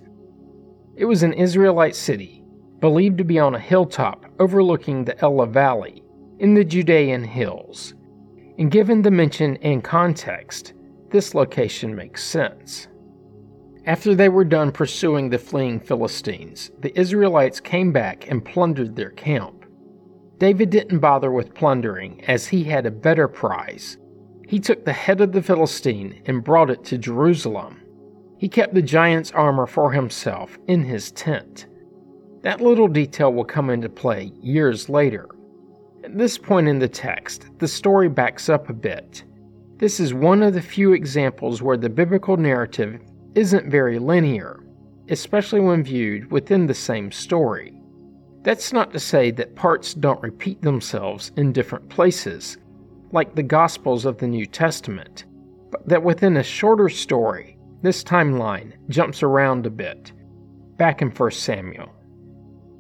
It 0.96 1.06
was 1.06 1.24
an 1.24 1.34
Israelite 1.34 1.96
city, 1.96 2.44
believed 2.80 3.18
to 3.18 3.24
be 3.24 3.40
on 3.40 3.56
a 3.56 3.60
hilltop 3.60 4.26
overlooking 4.40 5.06
the 5.06 5.20
Elah 5.24 5.48
Valley 5.48 6.04
in 6.40 6.54
the 6.54 6.66
Judean 6.66 7.24
hills. 7.24 7.94
And 8.58 8.70
given 8.70 9.02
the 9.02 9.12
mention 9.12 9.58
and 9.62 9.84
context, 9.84 10.74
this 11.10 11.34
location 11.34 11.96
makes 11.96 12.24
sense. 12.24 12.88
After 13.86 14.16
they 14.16 14.30
were 14.30 14.46
done 14.46 14.72
pursuing 14.72 15.30
the 15.30 15.38
fleeing 15.38 15.80
Philistines, 15.80 16.72
the 16.80 16.98
Israelites 17.00 17.60
came 17.60 17.92
back 17.92 18.30
and 18.30 18.44
plundered 18.44 18.96
their 18.96 19.12
camp. 19.12 19.63
David 20.44 20.72
didn't 20.72 21.00
bother 21.00 21.32
with 21.32 21.54
plundering 21.54 22.22
as 22.28 22.46
he 22.46 22.66
had 22.66 22.86
a 22.86 22.92
better 22.92 23.30
prize. 23.30 23.98
He 24.46 24.60
took 24.60 24.84
the 24.84 24.92
head 24.92 25.22
of 25.22 25.32
the 25.32 25.42
Philistine 25.42 26.22
and 26.26 26.44
brought 26.44 26.70
it 26.70 26.84
to 26.84 26.98
Jerusalem. 26.98 27.80
He 28.40 28.50
kept 28.50 28.74
the 28.74 28.82
giant's 28.82 29.32
armor 29.32 29.66
for 29.66 29.94
himself 29.94 30.58
in 30.68 30.84
his 30.84 31.14
tent. 31.14 31.68
That 32.42 32.60
little 32.60 32.90
detail 32.90 33.32
will 33.32 33.46
come 33.46 33.70
into 33.70 33.88
play 33.88 34.34
years 34.42 34.90
later. 34.90 35.30
At 36.04 36.18
this 36.18 36.38
point 36.38 36.68
in 36.68 36.78
the 36.78 36.90
text, 36.90 37.46
the 37.60 37.68
story 37.70 38.10
backs 38.10 38.50
up 38.50 38.68
a 38.68 38.74
bit. 38.74 39.24
This 39.78 40.02
is 40.02 40.14
one 40.14 40.44
of 40.44 40.56
the 40.56 40.62
few 40.62 40.92
examples 40.92 41.62
where 41.62 41.78
the 41.78 41.90
biblical 41.90 42.36
narrative 42.36 43.00
isn't 43.34 43.72
very 43.72 43.98
linear, 43.98 44.62
especially 45.08 45.62
when 45.62 45.86
viewed 45.86 46.30
within 46.34 46.68
the 46.68 46.74
same 46.74 47.14
story. 47.14 47.80
That's 48.44 48.74
not 48.74 48.92
to 48.92 49.00
say 49.00 49.32
that 49.32 49.56
parts 49.56 49.94
don't 49.94 50.22
repeat 50.22 50.62
themselves 50.62 51.32
in 51.38 51.54
different 51.54 51.88
places, 51.90 52.58
like 53.14 53.36
the 53.36 53.44
Gospels 53.44 54.04
of 54.06 54.18
the 54.18 54.28
New 54.28 54.46
Testament, 54.46 55.26
but 55.72 55.88
that 55.88 56.04
within 56.04 56.38
a 56.38 56.44
shorter 56.44 56.90
story, 56.90 57.58
this 57.82 58.04
timeline 58.04 58.74
jumps 58.90 59.24
around 59.24 59.66
a 59.66 59.70
bit. 59.70 60.12
Back 60.78 61.02
in 61.02 61.10
1 61.10 61.32
Samuel. 61.32 61.90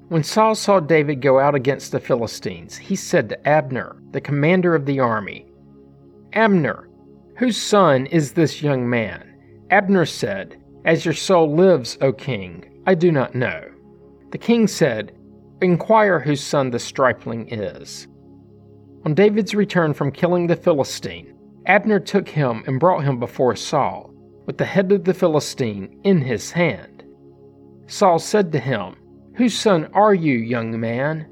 When 0.09 0.23
Saul 0.23 0.55
saw 0.55 0.79
David 0.79 1.21
go 1.21 1.39
out 1.39 1.55
against 1.55 1.91
the 1.91 1.99
Philistines, 1.99 2.75
he 2.75 2.95
said 2.95 3.29
to 3.29 3.47
Abner, 3.47 3.95
the 4.11 4.21
commander 4.21 4.75
of 4.75 4.85
the 4.85 4.99
army, 4.99 5.45
Abner, 6.33 6.89
whose 7.37 7.57
son 7.57 8.05
is 8.07 8.33
this 8.33 8.61
young 8.61 8.89
man? 8.89 9.33
Abner 9.69 10.05
said, 10.05 10.61
As 10.83 11.05
your 11.05 11.13
soul 11.13 11.55
lives, 11.55 11.97
O 12.01 12.11
king, 12.11 12.81
I 12.85 12.95
do 12.95 13.11
not 13.11 13.33
know. 13.33 13.69
The 14.31 14.37
king 14.37 14.67
said, 14.67 15.15
Inquire 15.63 16.19
whose 16.19 16.41
son 16.41 16.69
the 16.69 16.79
stripling 16.79 17.47
is. 17.51 18.07
On 19.05 19.13
David's 19.13 19.55
return 19.55 19.93
from 19.93 20.11
killing 20.11 20.47
the 20.47 20.55
Philistine, 20.55 21.33
Abner 21.65 21.99
took 21.99 22.27
him 22.27 22.63
and 22.67 22.79
brought 22.79 23.03
him 23.03 23.19
before 23.19 23.55
Saul, 23.55 24.13
with 24.45 24.57
the 24.57 24.65
head 24.65 24.91
of 24.91 25.05
the 25.05 25.13
Philistine 25.13 25.99
in 26.03 26.21
his 26.21 26.51
hand. 26.51 27.03
Saul 27.87 28.19
said 28.19 28.51
to 28.51 28.59
him, 28.59 28.95
Whose 29.35 29.57
son 29.57 29.89
are 29.93 30.13
you, 30.13 30.37
young 30.37 30.79
man? 30.79 31.27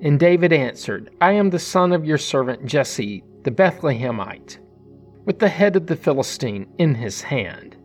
And 0.00 0.18
David 0.18 0.52
answered, 0.52 1.10
I 1.20 1.32
am 1.32 1.50
the 1.50 1.58
son 1.58 1.92
of 1.92 2.04
your 2.04 2.18
servant 2.18 2.66
Jesse, 2.66 3.24
the 3.44 3.50
Bethlehemite 3.50 4.58
with 5.28 5.40
the 5.40 5.48
head 5.50 5.76
of 5.76 5.86
the 5.86 5.94
Philistine 5.94 6.66
in 6.78 6.94
his 6.94 7.20
hand. 7.20 7.76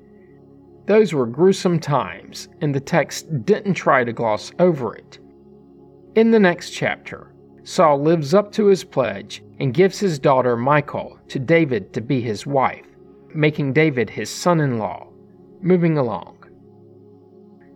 Those 0.85 1.13
were 1.13 1.25
gruesome 1.25 1.77
times, 1.77 2.47
and 2.61 2.73
the 2.73 2.79
text 2.79 3.43
didn't 3.45 3.73
try 3.73 4.05
to 4.05 4.13
gloss 4.13 4.53
over 4.59 4.95
it. 4.95 5.19
In 6.15 6.29
the 6.29 6.39
next 6.39 6.69
chapter, 6.69 7.33
Saul 7.63 7.99
lives 7.99 8.35
up 8.35 8.51
to 8.51 8.67
his 8.67 8.83
pledge 8.83 9.43
and 9.59 9.73
gives 9.73 9.99
his 9.99 10.19
daughter 10.19 10.55
Michal 10.55 11.17
to 11.29 11.39
David 11.39 11.91
to 11.93 12.01
be 12.01 12.21
his 12.21 12.45
wife, 12.45 12.85
making 13.33 13.73
David 13.73 14.11
his 14.11 14.29
son 14.29 14.59
in 14.59 14.77
law. 14.77 15.07
Moving 15.61 15.97
along. 15.97 16.37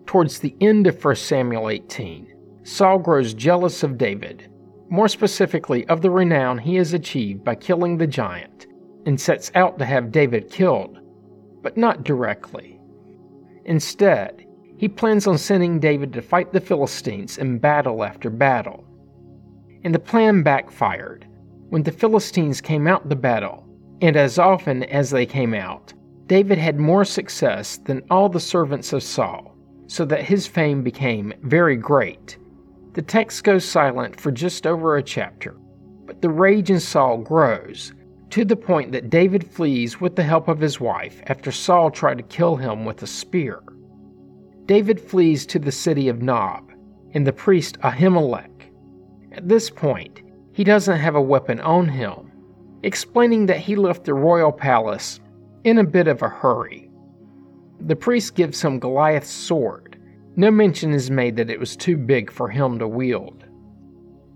Towards 0.06 0.38
the 0.38 0.56
end 0.62 0.86
of 0.86 1.04
1 1.04 1.16
Samuel 1.16 1.70
18, 1.70 2.62
Saul 2.64 3.00
grows 3.00 3.34
jealous 3.34 3.82
of 3.82 3.98
David, 3.98 4.52
more 4.90 5.08
specifically 5.08 5.88
of 5.88 6.02
the 6.02 6.12
renown 6.12 6.60
he 6.60 6.76
has 6.76 6.94
achieved 6.94 7.44
by 7.44 7.56
killing 7.56 7.98
the 7.98 8.06
giant 8.06 8.68
and 9.08 9.20
sets 9.20 9.52
out 9.56 9.80
to 9.80 9.86
have 9.86 10.12
David 10.12 10.52
killed, 10.52 11.00
but 11.64 11.76
not 11.76 12.04
directly. 12.04 12.80
Instead, 13.66 14.46
he 14.78 14.88
plans 14.88 15.28
on 15.28 15.38
sending 15.38 15.80
David 15.80 16.14
to 16.14 16.22
fight 16.22 16.54
the 16.54 16.62
Philistines 16.62 17.38
in 17.38 17.58
battle 17.58 18.04
after 18.04 18.30
battle. 18.30 18.86
And 19.84 19.94
the 19.94 20.00
plan 20.00 20.44
backfired 20.44 21.28
when 21.70 21.84
the 21.84 21.92
Philistines 21.92 22.62
came 22.62 22.88
out 22.88 23.10
to 23.10 23.16
battle, 23.16 23.66
and 24.02 24.16
as 24.16 24.40
often 24.40 24.84
as 24.84 25.10
they 25.10 25.26
came 25.26 25.54
out, 25.54 25.94
David 26.28 26.58
had 26.58 26.80
more 26.80 27.06
success 27.06 27.78
than 27.78 28.04
all 28.10 28.30
the 28.30 28.40
servants 28.40 28.94
of 28.94 29.04
Saul, 29.04 29.56
so 29.88 30.06
that 30.06 30.24
his 30.24 30.46
fame 30.46 30.84
became 30.84 31.34
very 31.42 31.76
great. 31.76 32.38
The 32.94 33.02
text 33.02 33.44
goes 33.44 33.66
silent 33.66 34.20
for 34.20 34.32
just 34.32 34.68
over 34.68 34.98
a 34.98 35.04
chapter, 35.04 35.56
but 36.06 36.22
the 36.22 36.30
rage 36.30 36.70
in 36.70 36.80
Saul 36.80 37.18
grows 37.18 37.94
to 38.30 38.44
the 38.44 38.56
point 38.56 38.92
that 38.92 39.10
David 39.10 39.50
flees 39.50 40.02
with 40.02 40.16
the 40.16 40.24
help 40.24 40.48
of 40.48 40.60
his 40.60 40.80
wife 40.80 41.22
after 41.28 41.52
Saul 41.52 41.90
tried 41.92 42.18
to 42.18 42.24
kill 42.24 42.56
him 42.56 42.86
with 42.86 43.02
a 43.04 43.08
spear. 43.08 43.62
David 44.68 45.00
flees 45.00 45.46
to 45.46 45.60
the 45.60 45.72
city 45.72 46.10
of 46.10 46.22
Nob 46.22 46.74
and 47.14 47.26
the 47.26 47.32
priest 47.32 47.80
Ahimelech. 47.80 48.70
At 49.32 49.48
this 49.48 49.70
point, 49.70 50.22
he 50.52 50.66
doesn't 50.66 51.00
have 51.00 51.16
a 51.16 51.22
weapon 51.22 51.62
on 51.62 51.88
him, 51.88 52.34
explaining 52.84 53.46
that 53.46 53.60
he 53.60 53.78
left 53.78 54.04
the 54.04 54.14
royal 54.14 54.52
palace 54.52 55.22
in 55.64 55.78
a 55.78 55.86
bit 55.86 56.10
of 56.10 56.22
a 56.22 56.28
hurry. 56.28 56.92
The 57.80 57.96
priest 57.96 58.36
gives 58.36 58.62
him 58.62 58.78
Goliath's 58.78 59.30
sword. 59.30 59.98
No 60.36 60.52
mention 60.52 60.92
is 60.92 61.10
made 61.10 61.38
that 61.38 61.50
it 61.50 61.62
was 61.62 61.78
too 61.78 61.96
big 61.96 62.30
for 62.30 62.50
him 62.50 62.78
to 62.80 62.90
wield. 62.90 63.46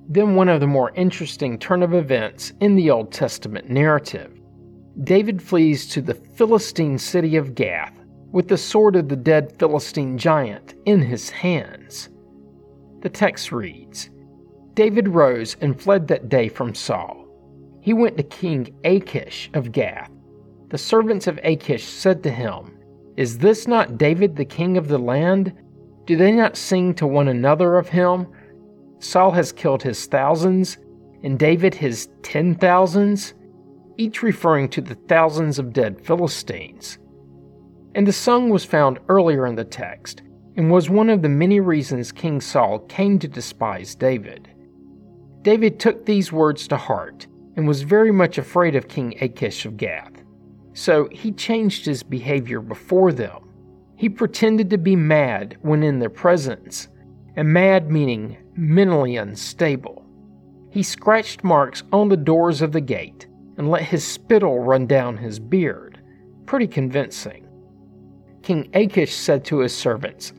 Then, 0.07 0.35
one 0.35 0.47
of 0.47 0.61
the 0.61 0.67
more 0.67 0.91
interesting 0.95 1.59
turn 1.59 1.83
of 1.83 1.93
events 1.93 2.53
in 2.61 2.75
the 2.75 2.89
Old 2.89 3.11
Testament 3.11 3.69
narrative. 3.69 4.39
David 5.03 5.41
flees 5.41 5.87
to 5.87 6.01
the 6.01 6.13
Philistine 6.13 6.97
city 6.97 7.35
of 7.35 7.53
Gath 7.53 8.00
with 8.31 8.47
the 8.47 8.57
sword 8.57 8.95
of 8.95 9.09
the 9.09 9.15
dead 9.15 9.53
Philistine 9.59 10.17
giant 10.17 10.75
in 10.85 11.01
his 11.01 11.29
hands. 11.29 12.09
The 13.01 13.09
text 13.09 13.51
reads 13.51 14.09
David 14.73 15.09
rose 15.09 15.57
and 15.61 15.79
fled 15.79 16.07
that 16.07 16.29
day 16.29 16.47
from 16.47 16.73
Saul. 16.73 17.27
He 17.81 17.93
went 17.93 18.17
to 18.17 18.23
King 18.23 18.73
Achish 18.83 19.49
of 19.53 19.71
Gath. 19.71 20.11
The 20.69 20.77
servants 20.77 21.27
of 21.27 21.39
Achish 21.43 21.83
said 21.83 22.23
to 22.23 22.31
him, 22.31 22.77
Is 23.17 23.39
this 23.39 23.67
not 23.67 23.97
David 23.97 24.35
the 24.35 24.45
king 24.45 24.77
of 24.77 24.87
the 24.87 24.99
land? 24.99 25.53
Do 26.05 26.15
they 26.15 26.31
not 26.31 26.55
sing 26.55 26.93
to 26.95 27.07
one 27.07 27.27
another 27.27 27.77
of 27.77 27.89
him? 27.89 28.27
Saul 28.99 29.31
has 29.31 29.51
killed 29.51 29.83
his 29.83 30.05
thousands, 30.05 30.77
and 31.23 31.37
David 31.37 31.73
his 31.73 32.07
ten 32.21 32.55
thousands, 32.55 33.33
each 33.97 34.23
referring 34.23 34.69
to 34.69 34.81
the 34.81 34.95
thousands 34.95 35.59
of 35.59 35.73
dead 35.73 36.05
Philistines. 36.05 36.97
And 37.93 38.07
the 38.07 38.13
song 38.13 38.49
was 38.49 38.63
found 38.63 38.99
earlier 39.09 39.45
in 39.45 39.55
the 39.55 39.65
text, 39.65 40.21
and 40.55 40.71
was 40.71 40.89
one 40.89 41.09
of 41.09 41.21
the 41.21 41.29
many 41.29 41.59
reasons 41.59 42.11
King 42.11 42.39
Saul 42.39 42.79
came 42.79 43.19
to 43.19 43.27
despise 43.27 43.95
David. 43.95 44.47
David 45.41 45.79
took 45.79 46.05
these 46.05 46.31
words 46.31 46.67
to 46.67 46.77
heart 46.77 47.27
and 47.55 47.67
was 47.67 47.81
very 47.81 48.11
much 48.11 48.37
afraid 48.37 48.75
of 48.75 48.87
King 48.87 49.15
Achish 49.19 49.65
of 49.65 49.75
Gath, 49.75 50.23
so 50.73 51.09
he 51.11 51.31
changed 51.31 51.85
his 51.85 52.03
behavior 52.03 52.61
before 52.61 53.11
them. 53.11 53.49
He 53.97 54.07
pretended 54.07 54.69
to 54.69 54.77
be 54.77 54.95
mad 54.95 55.57
when 55.61 55.83
in 55.83 55.99
their 55.99 56.09
presence, 56.09 56.87
and 57.35 57.51
mad 57.51 57.91
meaning 57.91 58.37
mentally 58.55 59.17
unstable. 59.17 60.05
He 60.69 60.83
scratched 60.83 61.43
marks 61.43 61.83
on 61.91 62.07
the 62.07 62.17
doors 62.17 62.61
of 62.61 62.71
the 62.71 62.81
gate 62.81 63.27
and 63.57 63.69
let 63.69 63.83
his 63.83 64.07
spittle 64.07 64.59
run 64.59 64.87
down 64.87 65.17
his 65.17 65.39
beard. 65.39 66.01
Pretty 66.45 66.67
convincing. 66.67 67.47
King 68.43 68.69
Achish 68.73 69.15
said 69.15 69.45
to 69.45 69.59
his 69.59 69.75
servants, 69.75 70.33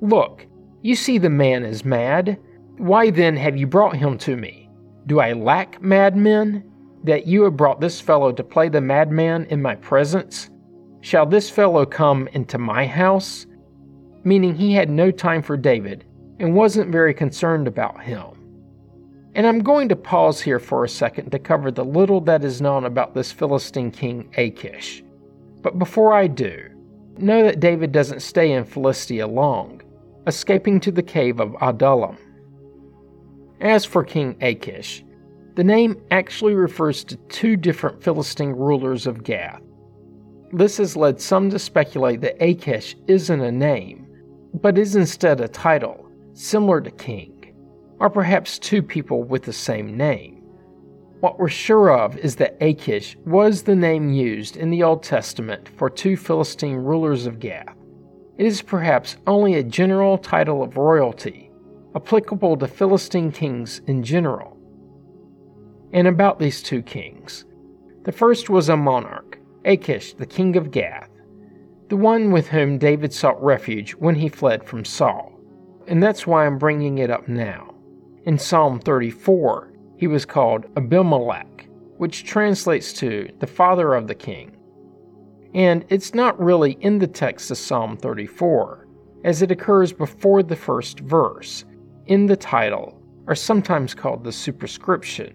Look, 0.00 0.46
you 0.82 0.94
see 0.94 1.18
the 1.18 1.30
man 1.30 1.64
is 1.64 1.84
mad. 1.84 2.38
Why 2.78 3.10
then 3.10 3.36
have 3.36 3.56
you 3.56 3.66
brought 3.66 3.96
him 3.96 4.16
to 4.18 4.36
me? 4.36 4.70
Do 5.06 5.20
I 5.20 5.32
lack 5.32 5.82
madmen? 5.82 6.64
That 7.04 7.26
you 7.26 7.42
have 7.44 7.56
brought 7.56 7.80
this 7.80 8.00
fellow 8.00 8.32
to 8.32 8.44
play 8.44 8.68
the 8.68 8.80
madman 8.80 9.46
in 9.46 9.62
my 9.62 9.74
presence? 9.74 10.50
Shall 11.00 11.26
this 11.26 11.48
fellow 11.48 11.86
come 11.86 12.28
into 12.28 12.58
my 12.58 12.86
house? 12.86 13.46
Meaning 14.22 14.54
he 14.54 14.74
had 14.74 14.90
no 14.90 15.10
time 15.10 15.42
for 15.42 15.56
David 15.56 16.04
and 16.38 16.54
wasn't 16.54 16.92
very 16.92 17.14
concerned 17.14 17.66
about 17.66 18.02
him. 18.02 18.24
And 19.34 19.46
I'm 19.46 19.60
going 19.60 19.88
to 19.88 19.96
pause 19.96 20.40
here 20.40 20.58
for 20.58 20.84
a 20.84 20.88
second 20.88 21.30
to 21.30 21.38
cover 21.38 21.70
the 21.70 21.84
little 21.84 22.20
that 22.22 22.44
is 22.44 22.60
known 22.60 22.84
about 22.84 23.14
this 23.14 23.30
Philistine 23.30 23.90
king 23.90 24.28
Achish. 24.36 25.02
But 25.62 25.78
before 25.78 26.12
I 26.12 26.26
do, 26.26 26.68
know 27.18 27.42
that 27.44 27.60
David 27.60 27.92
doesn't 27.92 28.20
stay 28.22 28.52
in 28.52 28.64
Philistia 28.64 29.26
long. 29.26 29.82
escaping 30.26 30.80
to 30.80 30.92
the 30.92 31.02
cave 31.02 31.40
of 31.40 31.56
Adullam. 31.60 32.16
As 33.60 33.84
for 33.84 34.04
King 34.04 34.36
Achish, 34.40 35.04
the 35.56 35.64
name 35.64 36.00
actually 36.10 36.54
refers 36.54 37.04
to 37.04 37.16
two 37.28 37.56
different 37.56 38.02
Philistine 38.02 38.50
rulers 38.52 39.06
of 39.06 39.24
Gath. 39.24 39.60
This 40.52 40.78
has 40.78 40.96
led 40.96 41.20
some 41.20 41.50
to 41.50 41.58
speculate 41.58 42.20
that 42.22 42.42
Achish 42.42 42.96
isn't 43.06 43.40
a 43.40 43.52
name, 43.52 44.06
but 44.54 44.78
is 44.78 44.96
instead 44.96 45.40
a 45.40 45.48
title, 45.48 46.08
similar 46.32 46.80
to 46.80 46.90
king, 46.90 47.54
or 47.98 48.10
perhaps 48.10 48.58
two 48.58 48.82
people 48.82 49.22
with 49.22 49.42
the 49.42 49.52
same 49.52 49.96
name. 49.96 50.39
What 51.20 51.38
we're 51.38 51.48
sure 51.48 51.90
of 51.90 52.16
is 52.16 52.36
that 52.36 52.56
Achish 52.62 53.14
was 53.26 53.62
the 53.62 53.76
name 53.76 54.10
used 54.10 54.56
in 54.56 54.70
the 54.70 54.82
Old 54.82 55.02
Testament 55.02 55.68
for 55.76 55.90
two 55.90 56.16
Philistine 56.16 56.76
rulers 56.76 57.26
of 57.26 57.38
Gath. 57.38 57.76
It 58.38 58.46
is 58.46 58.62
perhaps 58.62 59.18
only 59.26 59.54
a 59.54 59.62
general 59.62 60.16
title 60.16 60.62
of 60.62 60.78
royalty, 60.78 61.50
applicable 61.94 62.56
to 62.56 62.66
Philistine 62.66 63.32
kings 63.32 63.82
in 63.86 64.02
general. 64.02 64.56
And 65.92 66.08
about 66.08 66.38
these 66.38 66.62
two 66.62 66.80
kings. 66.80 67.44
The 68.04 68.12
first 68.12 68.48
was 68.48 68.70
a 68.70 68.76
monarch, 68.78 69.38
Achish, 69.66 70.14
the 70.14 70.24
king 70.24 70.56
of 70.56 70.70
Gath, 70.70 71.10
the 71.90 71.96
one 71.96 72.30
with 72.30 72.48
whom 72.48 72.78
David 72.78 73.12
sought 73.12 73.42
refuge 73.42 73.92
when 73.92 74.14
he 74.14 74.30
fled 74.30 74.64
from 74.64 74.86
Saul. 74.86 75.38
And 75.86 76.02
that's 76.02 76.26
why 76.26 76.46
I'm 76.46 76.56
bringing 76.56 76.96
it 76.96 77.10
up 77.10 77.28
now. 77.28 77.74
In 78.24 78.38
Psalm 78.38 78.80
34, 78.80 79.69
he 80.00 80.06
was 80.06 80.24
called 80.24 80.64
Abimelech, 80.78 81.68
which 81.98 82.24
translates 82.24 82.94
to 82.94 83.28
the 83.38 83.46
father 83.46 83.92
of 83.92 84.06
the 84.06 84.14
king. 84.14 84.56
And 85.52 85.84
it's 85.90 86.14
not 86.14 86.40
really 86.40 86.78
in 86.80 86.98
the 86.98 87.06
text 87.06 87.50
of 87.50 87.58
Psalm 87.58 87.98
34, 87.98 88.88
as 89.24 89.42
it 89.42 89.50
occurs 89.50 89.92
before 89.92 90.42
the 90.42 90.56
first 90.56 91.00
verse, 91.00 91.66
in 92.06 92.24
the 92.24 92.36
title, 92.36 92.98
or 93.26 93.34
sometimes 93.34 93.92
called 93.92 94.24
the 94.24 94.32
superscription. 94.32 95.34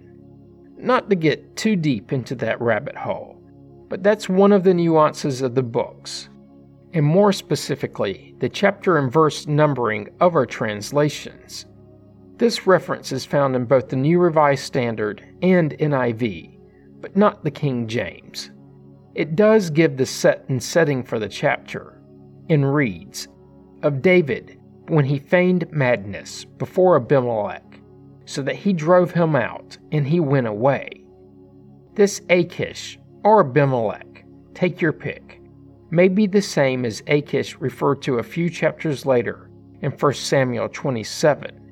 Not 0.79 1.11
to 1.11 1.15
get 1.15 1.55
too 1.55 1.75
deep 1.75 2.11
into 2.11 2.33
that 2.37 2.59
rabbit 2.59 2.97
hole, 2.97 3.39
but 3.87 4.01
that's 4.01 4.27
one 4.27 4.51
of 4.51 4.63
the 4.63 4.73
nuances 4.73 5.43
of 5.43 5.53
the 5.53 5.61
books, 5.61 6.27
and 6.93 7.05
more 7.05 7.31
specifically, 7.31 8.33
the 8.39 8.49
chapter 8.49 8.97
and 8.97 9.13
verse 9.13 9.45
numbering 9.45 10.09
of 10.19 10.33
our 10.33 10.47
translations. 10.47 11.67
This 12.37 12.67
reference 12.67 13.13
is 13.13 13.23
found 13.23 13.55
in 13.55 13.63
both 13.63 13.87
the 13.87 13.95
New 13.95 14.19
Revised 14.19 14.65
Standard 14.65 15.23
and 15.41 15.71
NIV, 15.71 16.59
but 16.99 17.15
not 17.15 17.45
the 17.45 17.51
King 17.51 17.87
James. 17.87 18.51
It 19.13 19.37
does 19.37 19.69
give 19.69 19.95
the 19.95 20.05
set 20.05 20.43
and 20.49 20.61
setting 20.61 21.01
for 21.01 21.17
the 21.17 21.29
chapter, 21.29 22.01
and 22.49 22.75
reads 22.75 23.29
Of 23.83 24.01
David, 24.01 24.59
when 24.89 25.05
he 25.05 25.17
feigned 25.17 25.71
madness 25.71 26.43
before 26.43 26.97
Abimelech, 26.97 27.79
so 28.25 28.41
that 28.41 28.57
he 28.57 28.73
drove 28.73 29.11
him 29.11 29.37
out, 29.37 29.77
and 29.93 30.05
he 30.05 30.19
went 30.19 30.47
away. 30.47 30.89
This 31.93 32.21
Achish, 32.29 32.99
or 33.23 33.45
Abimelech, 33.45 34.25
take 34.53 34.81
your 34.81 34.91
pick, 34.91 35.39
may 35.89 36.09
be 36.09 36.27
the 36.27 36.41
same 36.41 36.83
as 36.83 37.01
Achish 37.07 37.55
referred 37.61 38.01
to 38.01 38.19
a 38.19 38.23
few 38.23 38.49
chapters 38.49 39.05
later 39.05 39.49
in 39.81 39.91
1 39.91 40.13
Samuel 40.15 40.67
27 40.67 41.64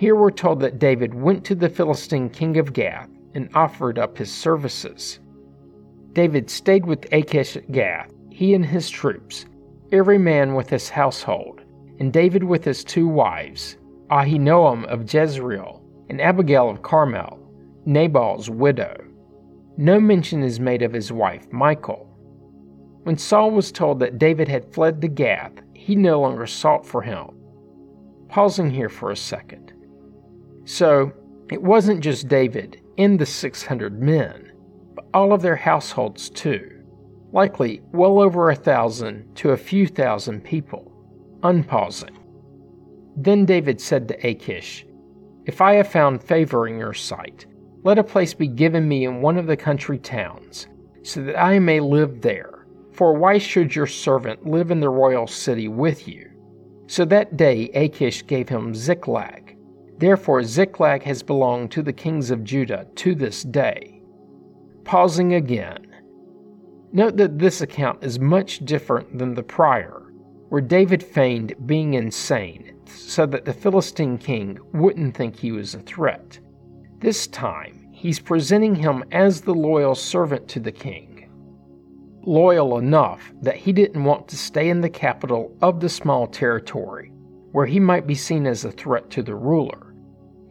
here 0.00 0.16
we're 0.16 0.30
told 0.30 0.60
that 0.60 0.78
David 0.78 1.12
went 1.12 1.44
to 1.44 1.54
the 1.54 1.68
Philistine 1.68 2.30
king 2.30 2.56
of 2.56 2.72
Gath 2.72 3.10
and 3.34 3.50
offered 3.54 3.98
up 3.98 4.16
his 4.16 4.32
services. 4.32 5.20
David 6.14 6.48
stayed 6.48 6.86
with 6.86 7.06
Achish 7.12 7.54
at 7.54 7.70
Gath, 7.70 8.10
he 8.30 8.54
and 8.54 8.64
his 8.64 8.88
troops, 8.88 9.44
every 9.92 10.16
man 10.16 10.54
with 10.54 10.70
his 10.70 10.88
household, 10.88 11.60
and 11.98 12.14
David 12.14 12.42
with 12.42 12.64
his 12.64 12.82
two 12.82 13.06
wives, 13.06 13.76
Ahinoam 14.10 14.86
of 14.86 15.12
Jezreel 15.12 15.82
and 16.08 16.18
Abigail 16.18 16.70
of 16.70 16.80
Carmel, 16.80 17.38
Nabal's 17.84 18.48
widow. 18.48 18.96
No 19.76 20.00
mention 20.00 20.42
is 20.42 20.58
made 20.58 20.80
of 20.80 20.94
his 20.94 21.12
wife, 21.12 21.46
Michal. 21.52 22.06
When 23.02 23.18
Saul 23.18 23.50
was 23.50 23.70
told 23.70 23.98
that 23.98 24.16
David 24.16 24.48
had 24.48 24.72
fled 24.72 25.02
to 25.02 25.08
Gath, 25.08 25.60
he 25.74 25.94
no 25.94 26.18
longer 26.18 26.46
sought 26.46 26.86
for 26.86 27.02
him. 27.02 27.26
Pausing 28.30 28.70
here 28.70 28.88
for 28.88 29.10
a 29.10 29.16
second. 29.16 29.74
So 30.70 31.10
it 31.50 31.60
wasn't 31.60 31.98
just 32.00 32.28
David 32.28 32.80
and 32.96 33.18
the 33.18 33.26
600 33.26 34.00
men, 34.00 34.52
but 34.94 35.04
all 35.12 35.32
of 35.32 35.42
their 35.42 35.56
households 35.56 36.30
too, 36.30 36.84
likely 37.32 37.82
well 37.90 38.20
over 38.20 38.50
a 38.50 38.54
thousand 38.54 39.34
to 39.34 39.50
a 39.50 39.56
few 39.56 39.88
thousand 39.88 40.44
people. 40.44 40.92
Unpausing. 41.42 42.16
Then 43.16 43.44
David 43.44 43.80
said 43.80 44.06
to 44.06 44.26
Achish, 44.26 44.86
If 45.44 45.60
I 45.60 45.74
have 45.74 45.88
found 45.88 46.22
favor 46.22 46.68
in 46.68 46.78
your 46.78 46.94
sight, 46.94 47.46
let 47.82 47.98
a 47.98 48.04
place 48.04 48.32
be 48.32 48.46
given 48.46 48.86
me 48.86 49.06
in 49.06 49.22
one 49.22 49.38
of 49.38 49.48
the 49.48 49.56
country 49.56 49.98
towns, 49.98 50.68
so 51.02 51.20
that 51.24 51.36
I 51.36 51.58
may 51.58 51.80
live 51.80 52.20
there. 52.20 52.64
For 52.92 53.12
why 53.12 53.38
should 53.38 53.74
your 53.74 53.88
servant 53.88 54.46
live 54.46 54.70
in 54.70 54.78
the 54.78 54.88
royal 54.88 55.26
city 55.26 55.66
with 55.66 56.06
you? 56.06 56.30
So 56.86 57.04
that 57.06 57.36
day 57.36 57.70
Achish 57.70 58.24
gave 58.24 58.48
him 58.48 58.72
Ziklag, 58.72 59.56
Therefore, 60.00 60.42
Ziklag 60.42 61.02
has 61.02 61.22
belonged 61.22 61.70
to 61.72 61.82
the 61.82 61.92
kings 61.92 62.30
of 62.30 62.42
Judah 62.42 62.86
to 62.94 63.14
this 63.14 63.42
day. 63.42 64.00
Pausing 64.82 65.34
again. 65.34 65.94
Note 66.90 67.18
that 67.18 67.38
this 67.38 67.60
account 67.60 68.02
is 68.02 68.18
much 68.18 68.60
different 68.60 69.18
than 69.18 69.34
the 69.34 69.42
prior, 69.42 70.10
where 70.48 70.62
David 70.62 71.02
feigned 71.02 71.54
being 71.66 71.92
insane 71.94 72.80
so 72.86 73.26
that 73.26 73.44
the 73.44 73.52
Philistine 73.52 74.16
king 74.16 74.58
wouldn't 74.72 75.14
think 75.14 75.36
he 75.36 75.52
was 75.52 75.74
a 75.74 75.80
threat. 75.80 76.40
This 77.00 77.26
time, 77.26 77.86
he's 77.92 78.18
presenting 78.18 78.74
him 78.74 79.04
as 79.12 79.42
the 79.42 79.54
loyal 79.54 79.94
servant 79.94 80.48
to 80.48 80.60
the 80.60 80.72
king. 80.72 81.30
Loyal 82.22 82.78
enough 82.78 83.34
that 83.42 83.56
he 83.56 83.70
didn't 83.70 84.02
want 84.02 84.28
to 84.28 84.38
stay 84.38 84.70
in 84.70 84.80
the 84.80 84.88
capital 84.88 85.54
of 85.60 85.78
the 85.78 85.90
small 85.90 86.26
territory, 86.26 87.12
where 87.52 87.66
he 87.66 87.78
might 87.78 88.06
be 88.06 88.14
seen 88.14 88.46
as 88.46 88.64
a 88.64 88.72
threat 88.72 89.10
to 89.10 89.22
the 89.22 89.34
ruler 89.34 89.89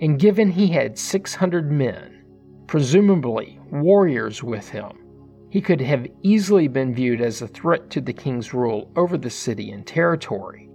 and 0.02 0.20
given 0.20 0.50
he 0.52 0.68
had 0.68 0.98
600 0.98 1.72
men, 1.72 2.24
presumably 2.68 3.60
warriors 3.72 4.42
with 4.44 4.70
him, 4.70 4.98
he 5.50 5.62
could 5.62 5.82
have 5.82 6.08
easily 6.22 6.68
been 6.68 6.94
viewed 6.94 7.22
as 7.22 7.42
a 7.42 7.48
threat 7.48 7.90
to 7.90 8.02
the 8.02 8.14
king's 8.14 8.54
rule 8.54 8.92
over 8.96 9.18
the 9.18 9.30
city 9.30 9.72
and 9.72 9.86
territory. 9.86 10.70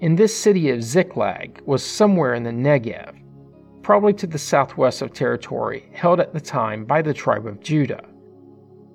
And 0.00 0.18
this 0.18 0.36
city 0.36 0.70
of 0.70 0.82
Ziklag 0.82 1.62
was 1.64 1.82
somewhere 1.84 2.34
in 2.34 2.42
the 2.42 2.50
Negev, 2.50 3.14
probably 3.82 4.12
to 4.14 4.26
the 4.26 4.38
southwest 4.38 5.02
of 5.02 5.12
territory 5.12 5.88
held 5.92 6.20
at 6.20 6.34
the 6.34 6.40
time 6.40 6.84
by 6.84 7.00
the 7.00 7.14
tribe 7.14 7.46
of 7.46 7.60
Judah. 7.60 8.04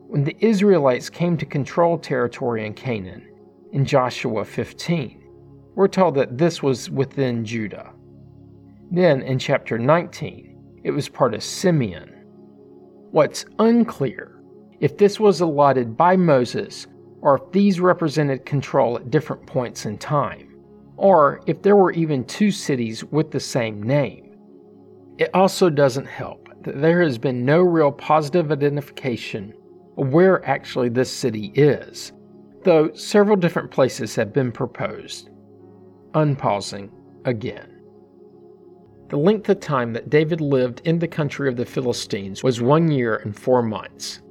When 0.07 0.23
the 0.23 0.35
Israelites 0.39 1.09
came 1.09 1.37
to 1.37 1.45
control 1.45 1.97
territory 1.97 2.65
in 2.65 2.73
Canaan, 2.73 3.27
in 3.71 3.85
Joshua 3.85 4.43
15, 4.43 5.23
we're 5.75 5.87
told 5.87 6.15
that 6.15 6.37
this 6.37 6.61
was 6.61 6.89
within 6.89 7.45
Judah. 7.45 7.93
Then 8.91 9.21
in 9.21 9.39
chapter 9.39 9.77
19, 9.77 10.81
it 10.83 10.91
was 10.91 11.09
part 11.09 11.33
of 11.33 11.43
Simeon. 11.43 12.09
What's 13.11 13.45
unclear 13.59 14.41
if 14.79 14.97
this 14.97 15.19
was 15.19 15.41
allotted 15.41 15.97
by 15.97 16.15
Moses 16.15 16.87
or 17.21 17.35
if 17.35 17.51
these 17.51 17.79
represented 17.79 18.45
control 18.45 18.97
at 18.97 19.11
different 19.11 19.45
points 19.45 19.85
in 19.85 19.97
time, 19.97 20.55
or 20.95 21.41
if 21.47 21.61
there 21.61 21.75
were 21.75 21.91
even 21.91 22.23
two 22.25 22.51
cities 22.51 23.03
with 23.03 23.31
the 23.31 23.39
same 23.39 23.83
name. 23.83 24.37
It 25.17 25.29
also 25.33 25.69
doesn't 25.69 26.07
help 26.07 26.47
that 26.63 26.81
there 26.81 27.01
has 27.01 27.17
been 27.17 27.45
no 27.45 27.59
real 27.59 27.91
positive 27.91 28.51
identification 28.51 29.53
of 29.97 30.13
where 30.13 30.45
actually 30.45 30.89
this 30.89 31.11
city 31.11 31.51
is, 31.55 32.13
though 32.63 32.93
several 32.93 33.35
different 33.35 33.71
places 33.71 34.15
have 34.15 34.31
been 34.31 34.51
proposed. 34.51 35.29
Unpausing 36.13 36.89
again. 37.25 37.78
The 39.09 39.17
length 39.17 39.49
of 39.49 39.59
time 39.59 39.93
that 39.93 40.11
David 40.11 40.39
lived 40.39 40.81
in 40.85 40.99
the 40.99 41.07
country 41.07 41.49
of 41.49 41.55
the 41.55 41.65
Philistines 41.65 42.43
was 42.43 42.61
one 42.61 42.91
year 42.91 43.15
and 43.15 43.35
four 43.35 43.63
months. 43.63 44.21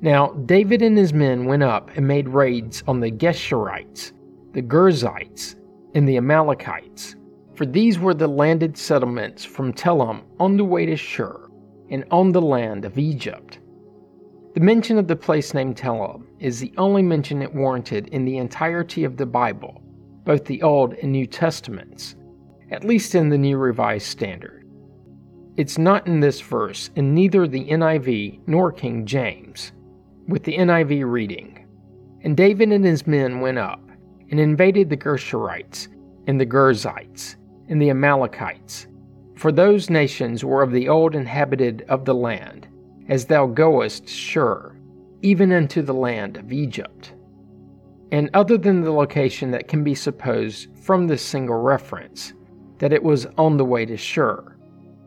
Now, 0.00 0.32
David 0.44 0.82
and 0.82 0.98
his 0.98 1.14
men 1.14 1.44
went 1.44 1.62
up 1.62 1.88
and 1.96 2.06
made 2.06 2.28
raids 2.28 2.82
on 2.88 2.98
the 2.98 3.12
Geshurites, 3.12 4.10
the 4.52 4.60
Girzites, 4.60 5.54
and 5.94 6.08
the 6.08 6.16
Amalekites, 6.16 7.14
for 7.54 7.64
these 7.64 8.00
were 8.00 8.12
the 8.12 8.26
landed 8.26 8.76
settlements 8.76 9.44
from 9.44 9.72
Telem 9.72 10.22
on 10.40 10.56
the 10.56 10.64
way 10.64 10.84
to 10.86 10.96
Shur, 10.96 11.48
and 11.90 12.04
on 12.10 12.32
the 12.32 12.42
land 12.42 12.84
of 12.84 12.98
Egypt. 12.98 13.60
The 14.54 14.60
mention 14.60 14.98
of 14.98 15.06
the 15.06 15.14
place 15.14 15.54
named 15.54 15.76
Telem 15.76 16.26
is 16.40 16.58
the 16.58 16.74
only 16.76 17.02
mention 17.02 17.40
it 17.40 17.54
warranted 17.54 18.08
in 18.08 18.24
the 18.24 18.38
entirety 18.38 19.04
of 19.04 19.16
the 19.16 19.26
Bible, 19.26 19.80
both 20.24 20.44
the 20.44 20.60
Old 20.62 20.94
and 20.94 21.12
New 21.12 21.26
Testaments, 21.26 22.16
at 22.74 22.82
least 22.82 23.14
in 23.14 23.28
the 23.28 23.38
New 23.38 23.56
Revised 23.56 24.08
Standard. 24.08 24.68
It's 25.56 25.78
not 25.78 26.08
in 26.08 26.18
this 26.18 26.40
verse 26.40 26.90
in 26.96 27.14
neither 27.14 27.46
the 27.46 27.66
NIV 27.66 28.40
nor 28.48 28.72
King 28.72 29.06
James, 29.06 29.70
with 30.26 30.42
the 30.42 30.56
NIV 30.56 31.08
reading 31.08 31.68
And 32.24 32.36
David 32.36 32.72
and 32.72 32.84
his 32.84 33.06
men 33.06 33.38
went 33.38 33.58
up, 33.58 33.80
and 34.28 34.40
invaded 34.40 34.90
the 34.90 34.96
Gershurites, 34.96 35.86
and 36.26 36.40
the 36.40 36.46
Gerzites, 36.46 37.36
and 37.68 37.80
the 37.80 37.90
Amalekites. 37.90 38.88
For 39.36 39.52
those 39.52 39.88
nations 39.88 40.44
were 40.44 40.62
of 40.62 40.72
the 40.72 40.88
old 40.88 41.14
inhabited 41.14 41.84
of 41.88 42.04
the 42.04 42.14
land, 42.14 42.66
as 43.08 43.26
thou 43.26 43.46
goest 43.46 44.08
Shur, 44.08 44.76
even 45.22 45.52
unto 45.52 45.80
the 45.80 45.94
land 45.94 46.38
of 46.38 46.52
Egypt. 46.52 47.14
And 48.10 48.30
other 48.34 48.58
than 48.58 48.80
the 48.80 48.90
location 48.90 49.52
that 49.52 49.68
can 49.68 49.84
be 49.84 49.94
supposed 49.94 50.76
from 50.82 51.06
this 51.06 51.22
single 51.22 51.60
reference, 51.60 52.32
that 52.78 52.92
it 52.92 53.02
was 53.02 53.26
on 53.38 53.56
the 53.56 53.64
way 53.64 53.84
to 53.86 53.96
Shur, 53.96 54.56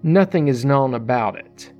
nothing 0.03 0.47
is 0.47 0.65
known 0.65 0.93
about 0.93 1.37
it. 1.37 1.73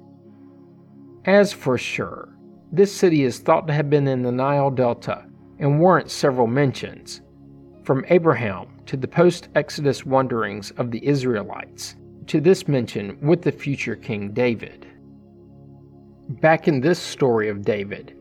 As 1.26 1.54
for 1.54 1.78
Shur, 1.78 2.30
this 2.72 2.94
city 2.94 3.24
is 3.24 3.40
thought 3.40 3.68
to 3.68 3.74
have 3.74 3.90
been 3.90 4.08
in 4.08 4.22
the 4.22 4.32
Nile 4.32 4.72
Delta 4.72 5.26
and 5.60 5.80
warrants 5.80 6.14
several 6.14 6.48
mentions, 6.48 7.22
from 7.84 8.06
Abraham 8.10 8.68
to 8.86 8.98
the 8.98 9.08
post 9.08 9.50
Exodus 9.56 10.06
wanderings 10.06 10.72
of 10.72 10.92
the 10.92 11.06
Israelites, 11.06 11.96
to 12.28 12.42
this 12.42 12.68
mention 12.68 13.18
with 13.22 13.42
the 13.42 13.52
future 13.52 13.96
King 13.96 14.34
David. 14.34 14.86
Back 16.42 16.68
in 16.68 16.82
this 16.82 17.00
story 17.00 17.48
of 17.48 17.64
David, 17.64 18.14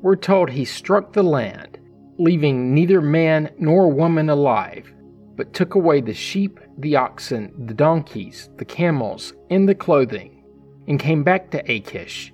we're 0.00 0.16
told 0.16 0.48
he 0.48 0.64
struck 0.64 1.12
the 1.12 1.22
land, 1.22 1.78
leaving 2.18 2.74
neither 2.74 3.02
man 3.02 3.50
nor 3.58 3.92
woman 3.92 4.30
alive, 4.30 4.90
but 5.36 5.52
took 5.52 5.74
away 5.74 6.00
the 6.00 6.14
sheep, 6.14 6.58
the 6.80 6.96
oxen, 6.96 7.52
the 7.66 7.74
donkeys, 7.74 8.50
the 8.56 8.64
camels, 8.64 9.32
and 9.50 9.68
the 9.68 9.74
clothing, 9.74 10.44
and 10.88 10.98
came 10.98 11.22
back 11.22 11.50
to 11.50 11.70
Achish. 11.70 12.32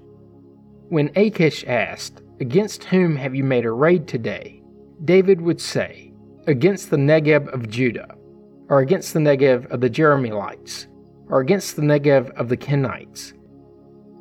When 0.88 1.10
Achish 1.16 1.64
asked, 1.66 2.22
Against 2.38 2.84
whom 2.84 3.16
have 3.16 3.34
you 3.34 3.44
made 3.44 3.64
a 3.64 3.72
raid 3.72 4.06
today? 4.06 4.62
David 5.04 5.40
would 5.40 5.60
say, 5.60 6.12
Against 6.46 6.90
the 6.90 6.96
Negev 6.96 7.48
of 7.52 7.68
Judah, 7.68 8.14
or 8.68 8.80
against 8.80 9.14
the 9.14 9.20
Negev 9.20 9.66
of 9.70 9.80
the 9.80 9.90
Jerahmeelites, 9.90 10.86
or 11.28 11.40
against 11.40 11.76
the 11.76 11.82
Negev 11.82 12.30
of 12.36 12.48
the 12.48 12.56
Kenites. 12.56 13.32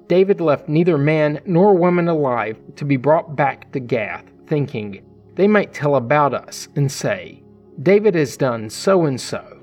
David 0.07 0.39
left 0.39 0.69
neither 0.69 0.97
man 0.97 1.41
nor 1.45 1.75
woman 1.75 2.07
alive 2.07 2.57
to 2.75 2.85
be 2.85 2.97
brought 2.97 3.35
back 3.35 3.71
to 3.71 3.79
Gath, 3.79 4.25
thinking, 4.47 5.03
They 5.35 5.47
might 5.47 5.73
tell 5.73 5.95
about 5.95 6.33
us 6.33 6.67
and 6.75 6.91
say, 6.91 7.43
David 7.81 8.15
has 8.15 8.37
done 8.37 8.69
so 8.69 9.05
and 9.05 9.19
so. 9.19 9.54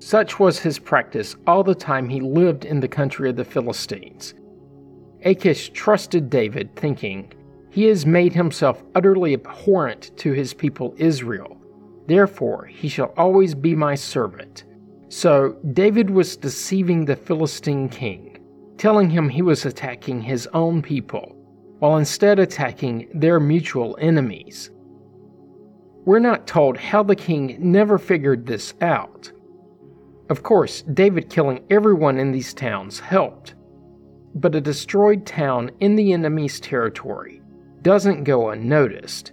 Such 0.00 0.40
was 0.40 0.58
his 0.58 0.78
practice 0.78 1.36
all 1.46 1.62
the 1.62 1.74
time 1.74 2.08
he 2.08 2.20
lived 2.20 2.64
in 2.64 2.80
the 2.80 2.88
country 2.88 3.28
of 3.28 3.36
the 3.36 3.44
Philistines. 3.44 4.34
Achish 5.22 5.70
trusted 5.70 6.30
David, 6.30 6.74
thinking, 6.74 7.30
He 7.68 7.84
has 7.84 8.06
made 8.06 8.32
himself 8.32 8.82
utterly 8.94 9.34
abhorrent 9.34 10.16
to 10.16 10.32
his 10.32 10.54
people 10.54 10.94
Israel. 10.96 11.58
Therefore, 12.06 12.64
he 12.64 12.88
shall 12.88 13.12
always 13.18 13.54
be 13.54 13.76
my 13.76 13.94
servant. 13.94 14.64
So, 15.10 15.56
David 15.74 16.08
was 16.08 16.36
deceiving 16.36 17.04
the 17.04 17.16
Philistine 17.16 17.90
king, 17.90 18.38
telling 18.78 19.10
him 19.10 19.28
he 19.28 19.42
was 19.42 19.66
attacking 19.66 20.22
his 20.22 20.46
own 20.54 20.80
people, 20.80 21.36
while 21.78 21.98
instead 21.98 22.38
attacking 22.38 23.08
their 23.12 23.38
mutual 23.38 23.98
enemies. 24.00 24.70
We're 26.06 26.20
not 26.20 26.46
told 26.46 26.78
how 26.78 27.02
the 27.02 27.16
king 27.16 27.58
never 27.60 27.98
figured 27.98 28.46
this 28.46 28.72
out. 28.80 29.30
Of 30.30 30.44
course, 30.44 30.82
David 30.82 31.28
killing 31.28 31.64
everyone 31.70 32.18
in 32.18 32.30
these 32.30 32.54
towns 32.54 33.00
helped, 33.00 33.56
but 34.36 34.54
a 34.54 34.60
destroyed 34.60 35.26
town 35.26 35.72
in 35.80 35.96
the 35.96 36.12
enemy's 36.12 36.60
territory 36.60 37.42
doesn't 37.82 38.22
go 38.22 38.50
unnoticed. 38.50 39.32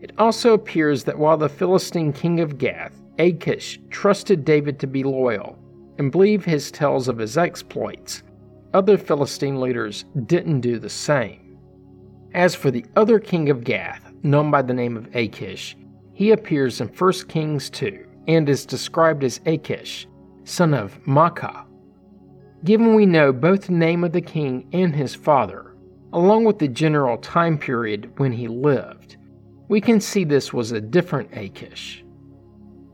It 0.00 0.12
also 0.16 0.54
appears 0.54 1.04
that 1.04 1.18
while 1.18 1.36
the 1.36 1.50
Philistine 1.50 2.14
king 2.14 2.40
of 2.40 2.56
Gath, 2.56 3.02
Achish, 3.18 3.78
trusted 3.90 4.46
David 4.46 4.78
to 4.80 4.86
be 4.86 5.04
loyal 5.04 5.58
and 5.98 6.10
believe 6.10 6.42
his 6.42 6.70
tales 6.70 7.06
of 7.06 7.18
his 7.18 7.36
exploits, 7.36 8.22
other 8.72 8.96
Philistine 8.96 9.60
leaders 9.60 10.06
didn't 10.24 10.62
do 10.62 10.78
the 10.78 10.88
same. 10.88 11.58
As 12.32 12.54
for 12.54 12.70
the 12.70 12.86
other 12.96 13.18
king 13.18 13.50
of 13.50 13.62
Gath, 13.62 14.10
known 14.22 14.50
by 14.50 14.62
the 14.62 14.72
name 14.72 14.96
of 14.96 15.14
Achish, 15.14 15.76
he 16.14 16.30
appears 16.30 16.80
in 16.80 16.88
1 16.88 17.12
Kings 17.28 17.68
2 17.68 18.06
and 18.28 18.48
is 18.48 18.64
described 18.64 19.22
as 19.22 19.40
Achish, 19.44 20.06
son 20.50 20.74
of 20.74 21.02
Maachah, 21.04 21.64
Given 22.64 22.94
we 22.94 23.06
know 23.06 23.32
both 23.32 23.66
the 23.66 23.72
name 23.72 24.04
of 24.04 24.12
the 24.12 24.20
king 24.20 24.68
and 24.72 24.94
his 24.94 25.14
father, 25.14 25.74
along 26.12 26.44
with 26.44 26.58
the 26.58 26.68
general 26.68 27.16
time 27.16 27.56
period 27.56 28.12
when 28.18 28.32
he 28.32 28.48
lived, 28.48 29.16
we 29.68 29.80
can 29.80 29.98
see 30.00 30.24
this 30.24 30.52
was 30.52 30.72
a 30.72 30.80
different 30.80 31.32
Achish. 31.32 32.04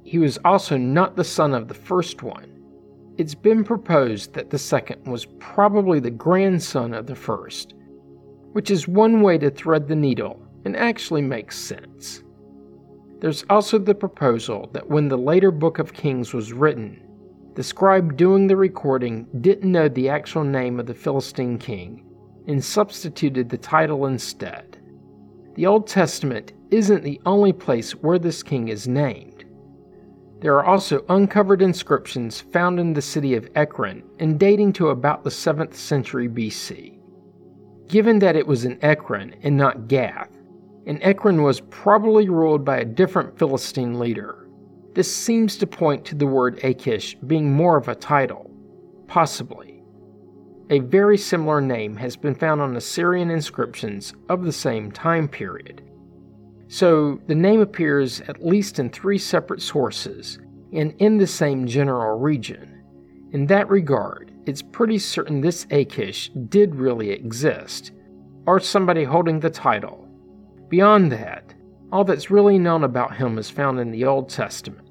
He 0.04 0.18
was 0.18 0.38
also 0.44 0.76
not 0.76 1.16
the 1.16 1.24
son 1.24 1.52
of 1.52 1.66
the 1.66 1.74
first 1.74 2.22
one. 2.22 2.62
It's 3.16 3.34
been 3.34 3.64
proposed 3.64 4.34
that 4.34 4.50
the 4.50 4.58
second 4.58 5.04
was 5.04 5.26
probably 5.40 5.98
the 5.98 6.10
grandson 6.10 6.94
of 6.94 7.06
the 7.06 7.16
first, 7.16 7.74
which 8.52 8.70
is 8.70 8.86
one 8.86 9.20
way 9.20 9.36
to 9.38 9.50
thread 9.50 9.88
the 9.88 9.96
needle 9.96 10.40
and 10.64 10.76
actually 10.76 11.22
makes 11.22 11.58
sense. 11.58 12.22
There's 13.20 13.44
also 13.50 13.78
the 13.78 13.94
proposal 13.94 14.70
that 14.74 14.88
when 14.88 15.08
the 15.08 15.18
later 15.18 15.50
Book 15.50 15.80
of 15.80 15.92
Kings 15.94 16.32
was 16.32 16.52
written, 16.52 17.02
the 17.56 17.64
scribe 17.64 18.18
doing 18.18 18.46
the 18.46 18.56
recording 18.56 19.26
didn't 19.40 19.72
know 19.72 19.88
the 19.88 20.10
actual 20.10 20.44
name 20.44 20.78
of 20.78 20.84
the 20.84 20.92
Philistine 20.94 21.56
king 21.56 22.04
and 22.46 22.62
substituted 22.62 23.48
the 23.48 23.56
title 23.56 24.04
instead. 24.04 24.76
The 25.54 25.64
Old 25.64 25.86
Testament 25.86 26.52
isn't 26.70 27.02
the 27.02 27.18
only 27.24 27.54
place 27.54 27.92
where 27.92 28.18
this 28.18 28.42
king 28.42 28.68
is 28.68 28.86
named. 28.86 29.46
There 30.40 30.54
are 30.56 30.66
also 30.66 31.06
uncovered 31.08 31.62
inscriptions 31.62 32.42
found 32.42 32.78
in 32.78 32.92
the 32.92 33.00
city 33.00 33.34
of 33.34 33.48
Ekron 33.54 34.02
and 34.18 34.38
dating 34.38 34.74
to 34.74 34.90
about 34.90 35.24
the 35.24 35.30
7th 35.30 35.72
century 35.72 36.28
BC. 36.28 36.98
Given 37.88 38.18
that 38.18 38.36
it 38.36 38.46
was 38.46 38.66
in 38.66 38.78
Ekron 38.84 39.34
and 39.42 39.56
not 39.56 39.88
Gath, 39.88 40.30
and 40.86 41.02
Ekron 41.02 41.42
was 41.42 41.62
probably 41.62 42.28
ruled 42.28 42.66
by 42.66 42.76
a 42.76 42.84
different 42.84 43.38
Philistine 43.38 43.98
leader, 43.98 44.45
this 44.96 45.14
seems 45.14 45.58
to 45.58 45.66
point 45.66 46.06
to 46.06 46.14
the 46.14 46.26
word 46.26 46.58
Achish 46.64 47.16
being 47.26 47.52
more 47.52 47.76
of 47.76 47.86
a 47.86 47.94
title, 47.94 48.50
possibly. 49.06 49.82
A 50.70 50.78
very 50.78 51.18
similar 51.18 51.60
name 51.60 51.96
has 51.96 52.16
been 52.16 52.34
found 52.34 52.62
on 52.62 52.74
Assyrian 52.74 53.30
inscriptions 53.30 54.14
of 54.30 54.42
the 54.42 54.52
same 54.52 54.90
time 54.90 55.28
period. 55.28 55.82
So 56.68 57.20
the 57.26 57.34
name 57.34 57.60
appears 57.60 58.22
at 58.22 58.42
least 58.42 58.78
in 58.78 58.88
three 58.88 59.18
separate 59.18 59.60
sources 59.60 60.38
and 60.72 60.94
in 60.98 61.18
the 61.18 61.26
same 61.26 61.66
general 61.66 62.18
region. 62.18 62.82
In 63.32 63.44
that 63.48 63.68
regard, 63.68 64.32
it's 64.46 64.62
pretty 64.62 64.98
certain 64.98 65.42
this 65.42 65.66
Achish 65.70 66.30
did 66.48 66.74
really 66.74 67.10
exist, 67.10 67.92
or 68.46 68.60
somebody 68.60 69.04
holding 69.04 69.40
the 69.40 69.50
title. 69.50 70.08
Beyond 70.70 71.12
that, 71.12 71.52
all 71.92 72.04
that's 72.04 72.30
really 72.30 72.58
known 72.58 72.82
about 72.82 73.14
him 73.14 73.36
is 73.36 73.50
found 73.50 73.78
in 73.78 73.90
the 73.90 74.06
Old 74.06 74.30
Testament. 74.30 74.85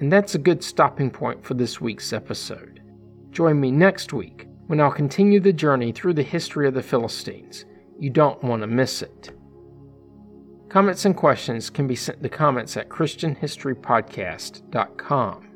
And 0.00 0.12
that's 0.12 0.34
a 0.34 0.38
good 0.38 0.62
stopping 0.62 1.10
point 1.10 1.42
for 1.44 1.54
this 1.54 1.80
week's 1.80 2.12
episode. 2.12 2.82
Join 3.30 3.58
me 3.60 3.70
next 3.70 4.12
week 4.12 4.46
when 4.66 4.80
I'll 4.80 4.90
continue 4.90 5.38
the 5.40 5.52
journey 5.52 5.92
through 5.92 6.14
the 6.14 6.22
history 6.22 6.66
of 6.66 6.72
the 6.74 6.82
Philistines. 6.82 7.64
You 7.98 8.10
don't 8.10 8.42
want 8.42 8.62
to 8.62 8.66
miss 8.66 9.02
it. 9.02 9.30
Comments 10.68 11.04
and 11.04 11.16
questions 11.16 11.70
can 11.70 11.86
be 11.86 11.94
sent 11.94 12.20
to 12.22 12.28
comments 12.28 12.76
at 12.76 12.88
ChristianHistoryPodcast.com. 12.88 15.48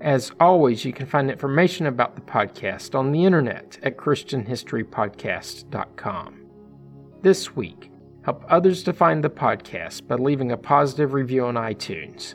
As 0.00 0.30
always, 0.40 0.84
you 0.84 0.92
can 0.92 1.06
find 1.06 1.30
information 1.30 1.86
about 1.86 2.14
the 2.14 2.22
podcast 2.22 2.94
on 2.94 3.10
the 3.12 3.24
internet 3.24 3.78
at 3.82 3.96
ChristianHistoryPodcast.com. 3.96 6.36
This 7.22 7.54
week, 7.54 7.90
help 8.24 8.44
others 8.48 8.82
to 8.84 8.92
find 8.92 9.22
the 9.22 9.28
podcast 9.28 10.06
by 10.06 10.14
leaving 10.14 10.52
a 10.52 10.56
positive 10.56 11.12
review 11.12 11.44
on 11.44 11.56
iTunes. 11.56 12.34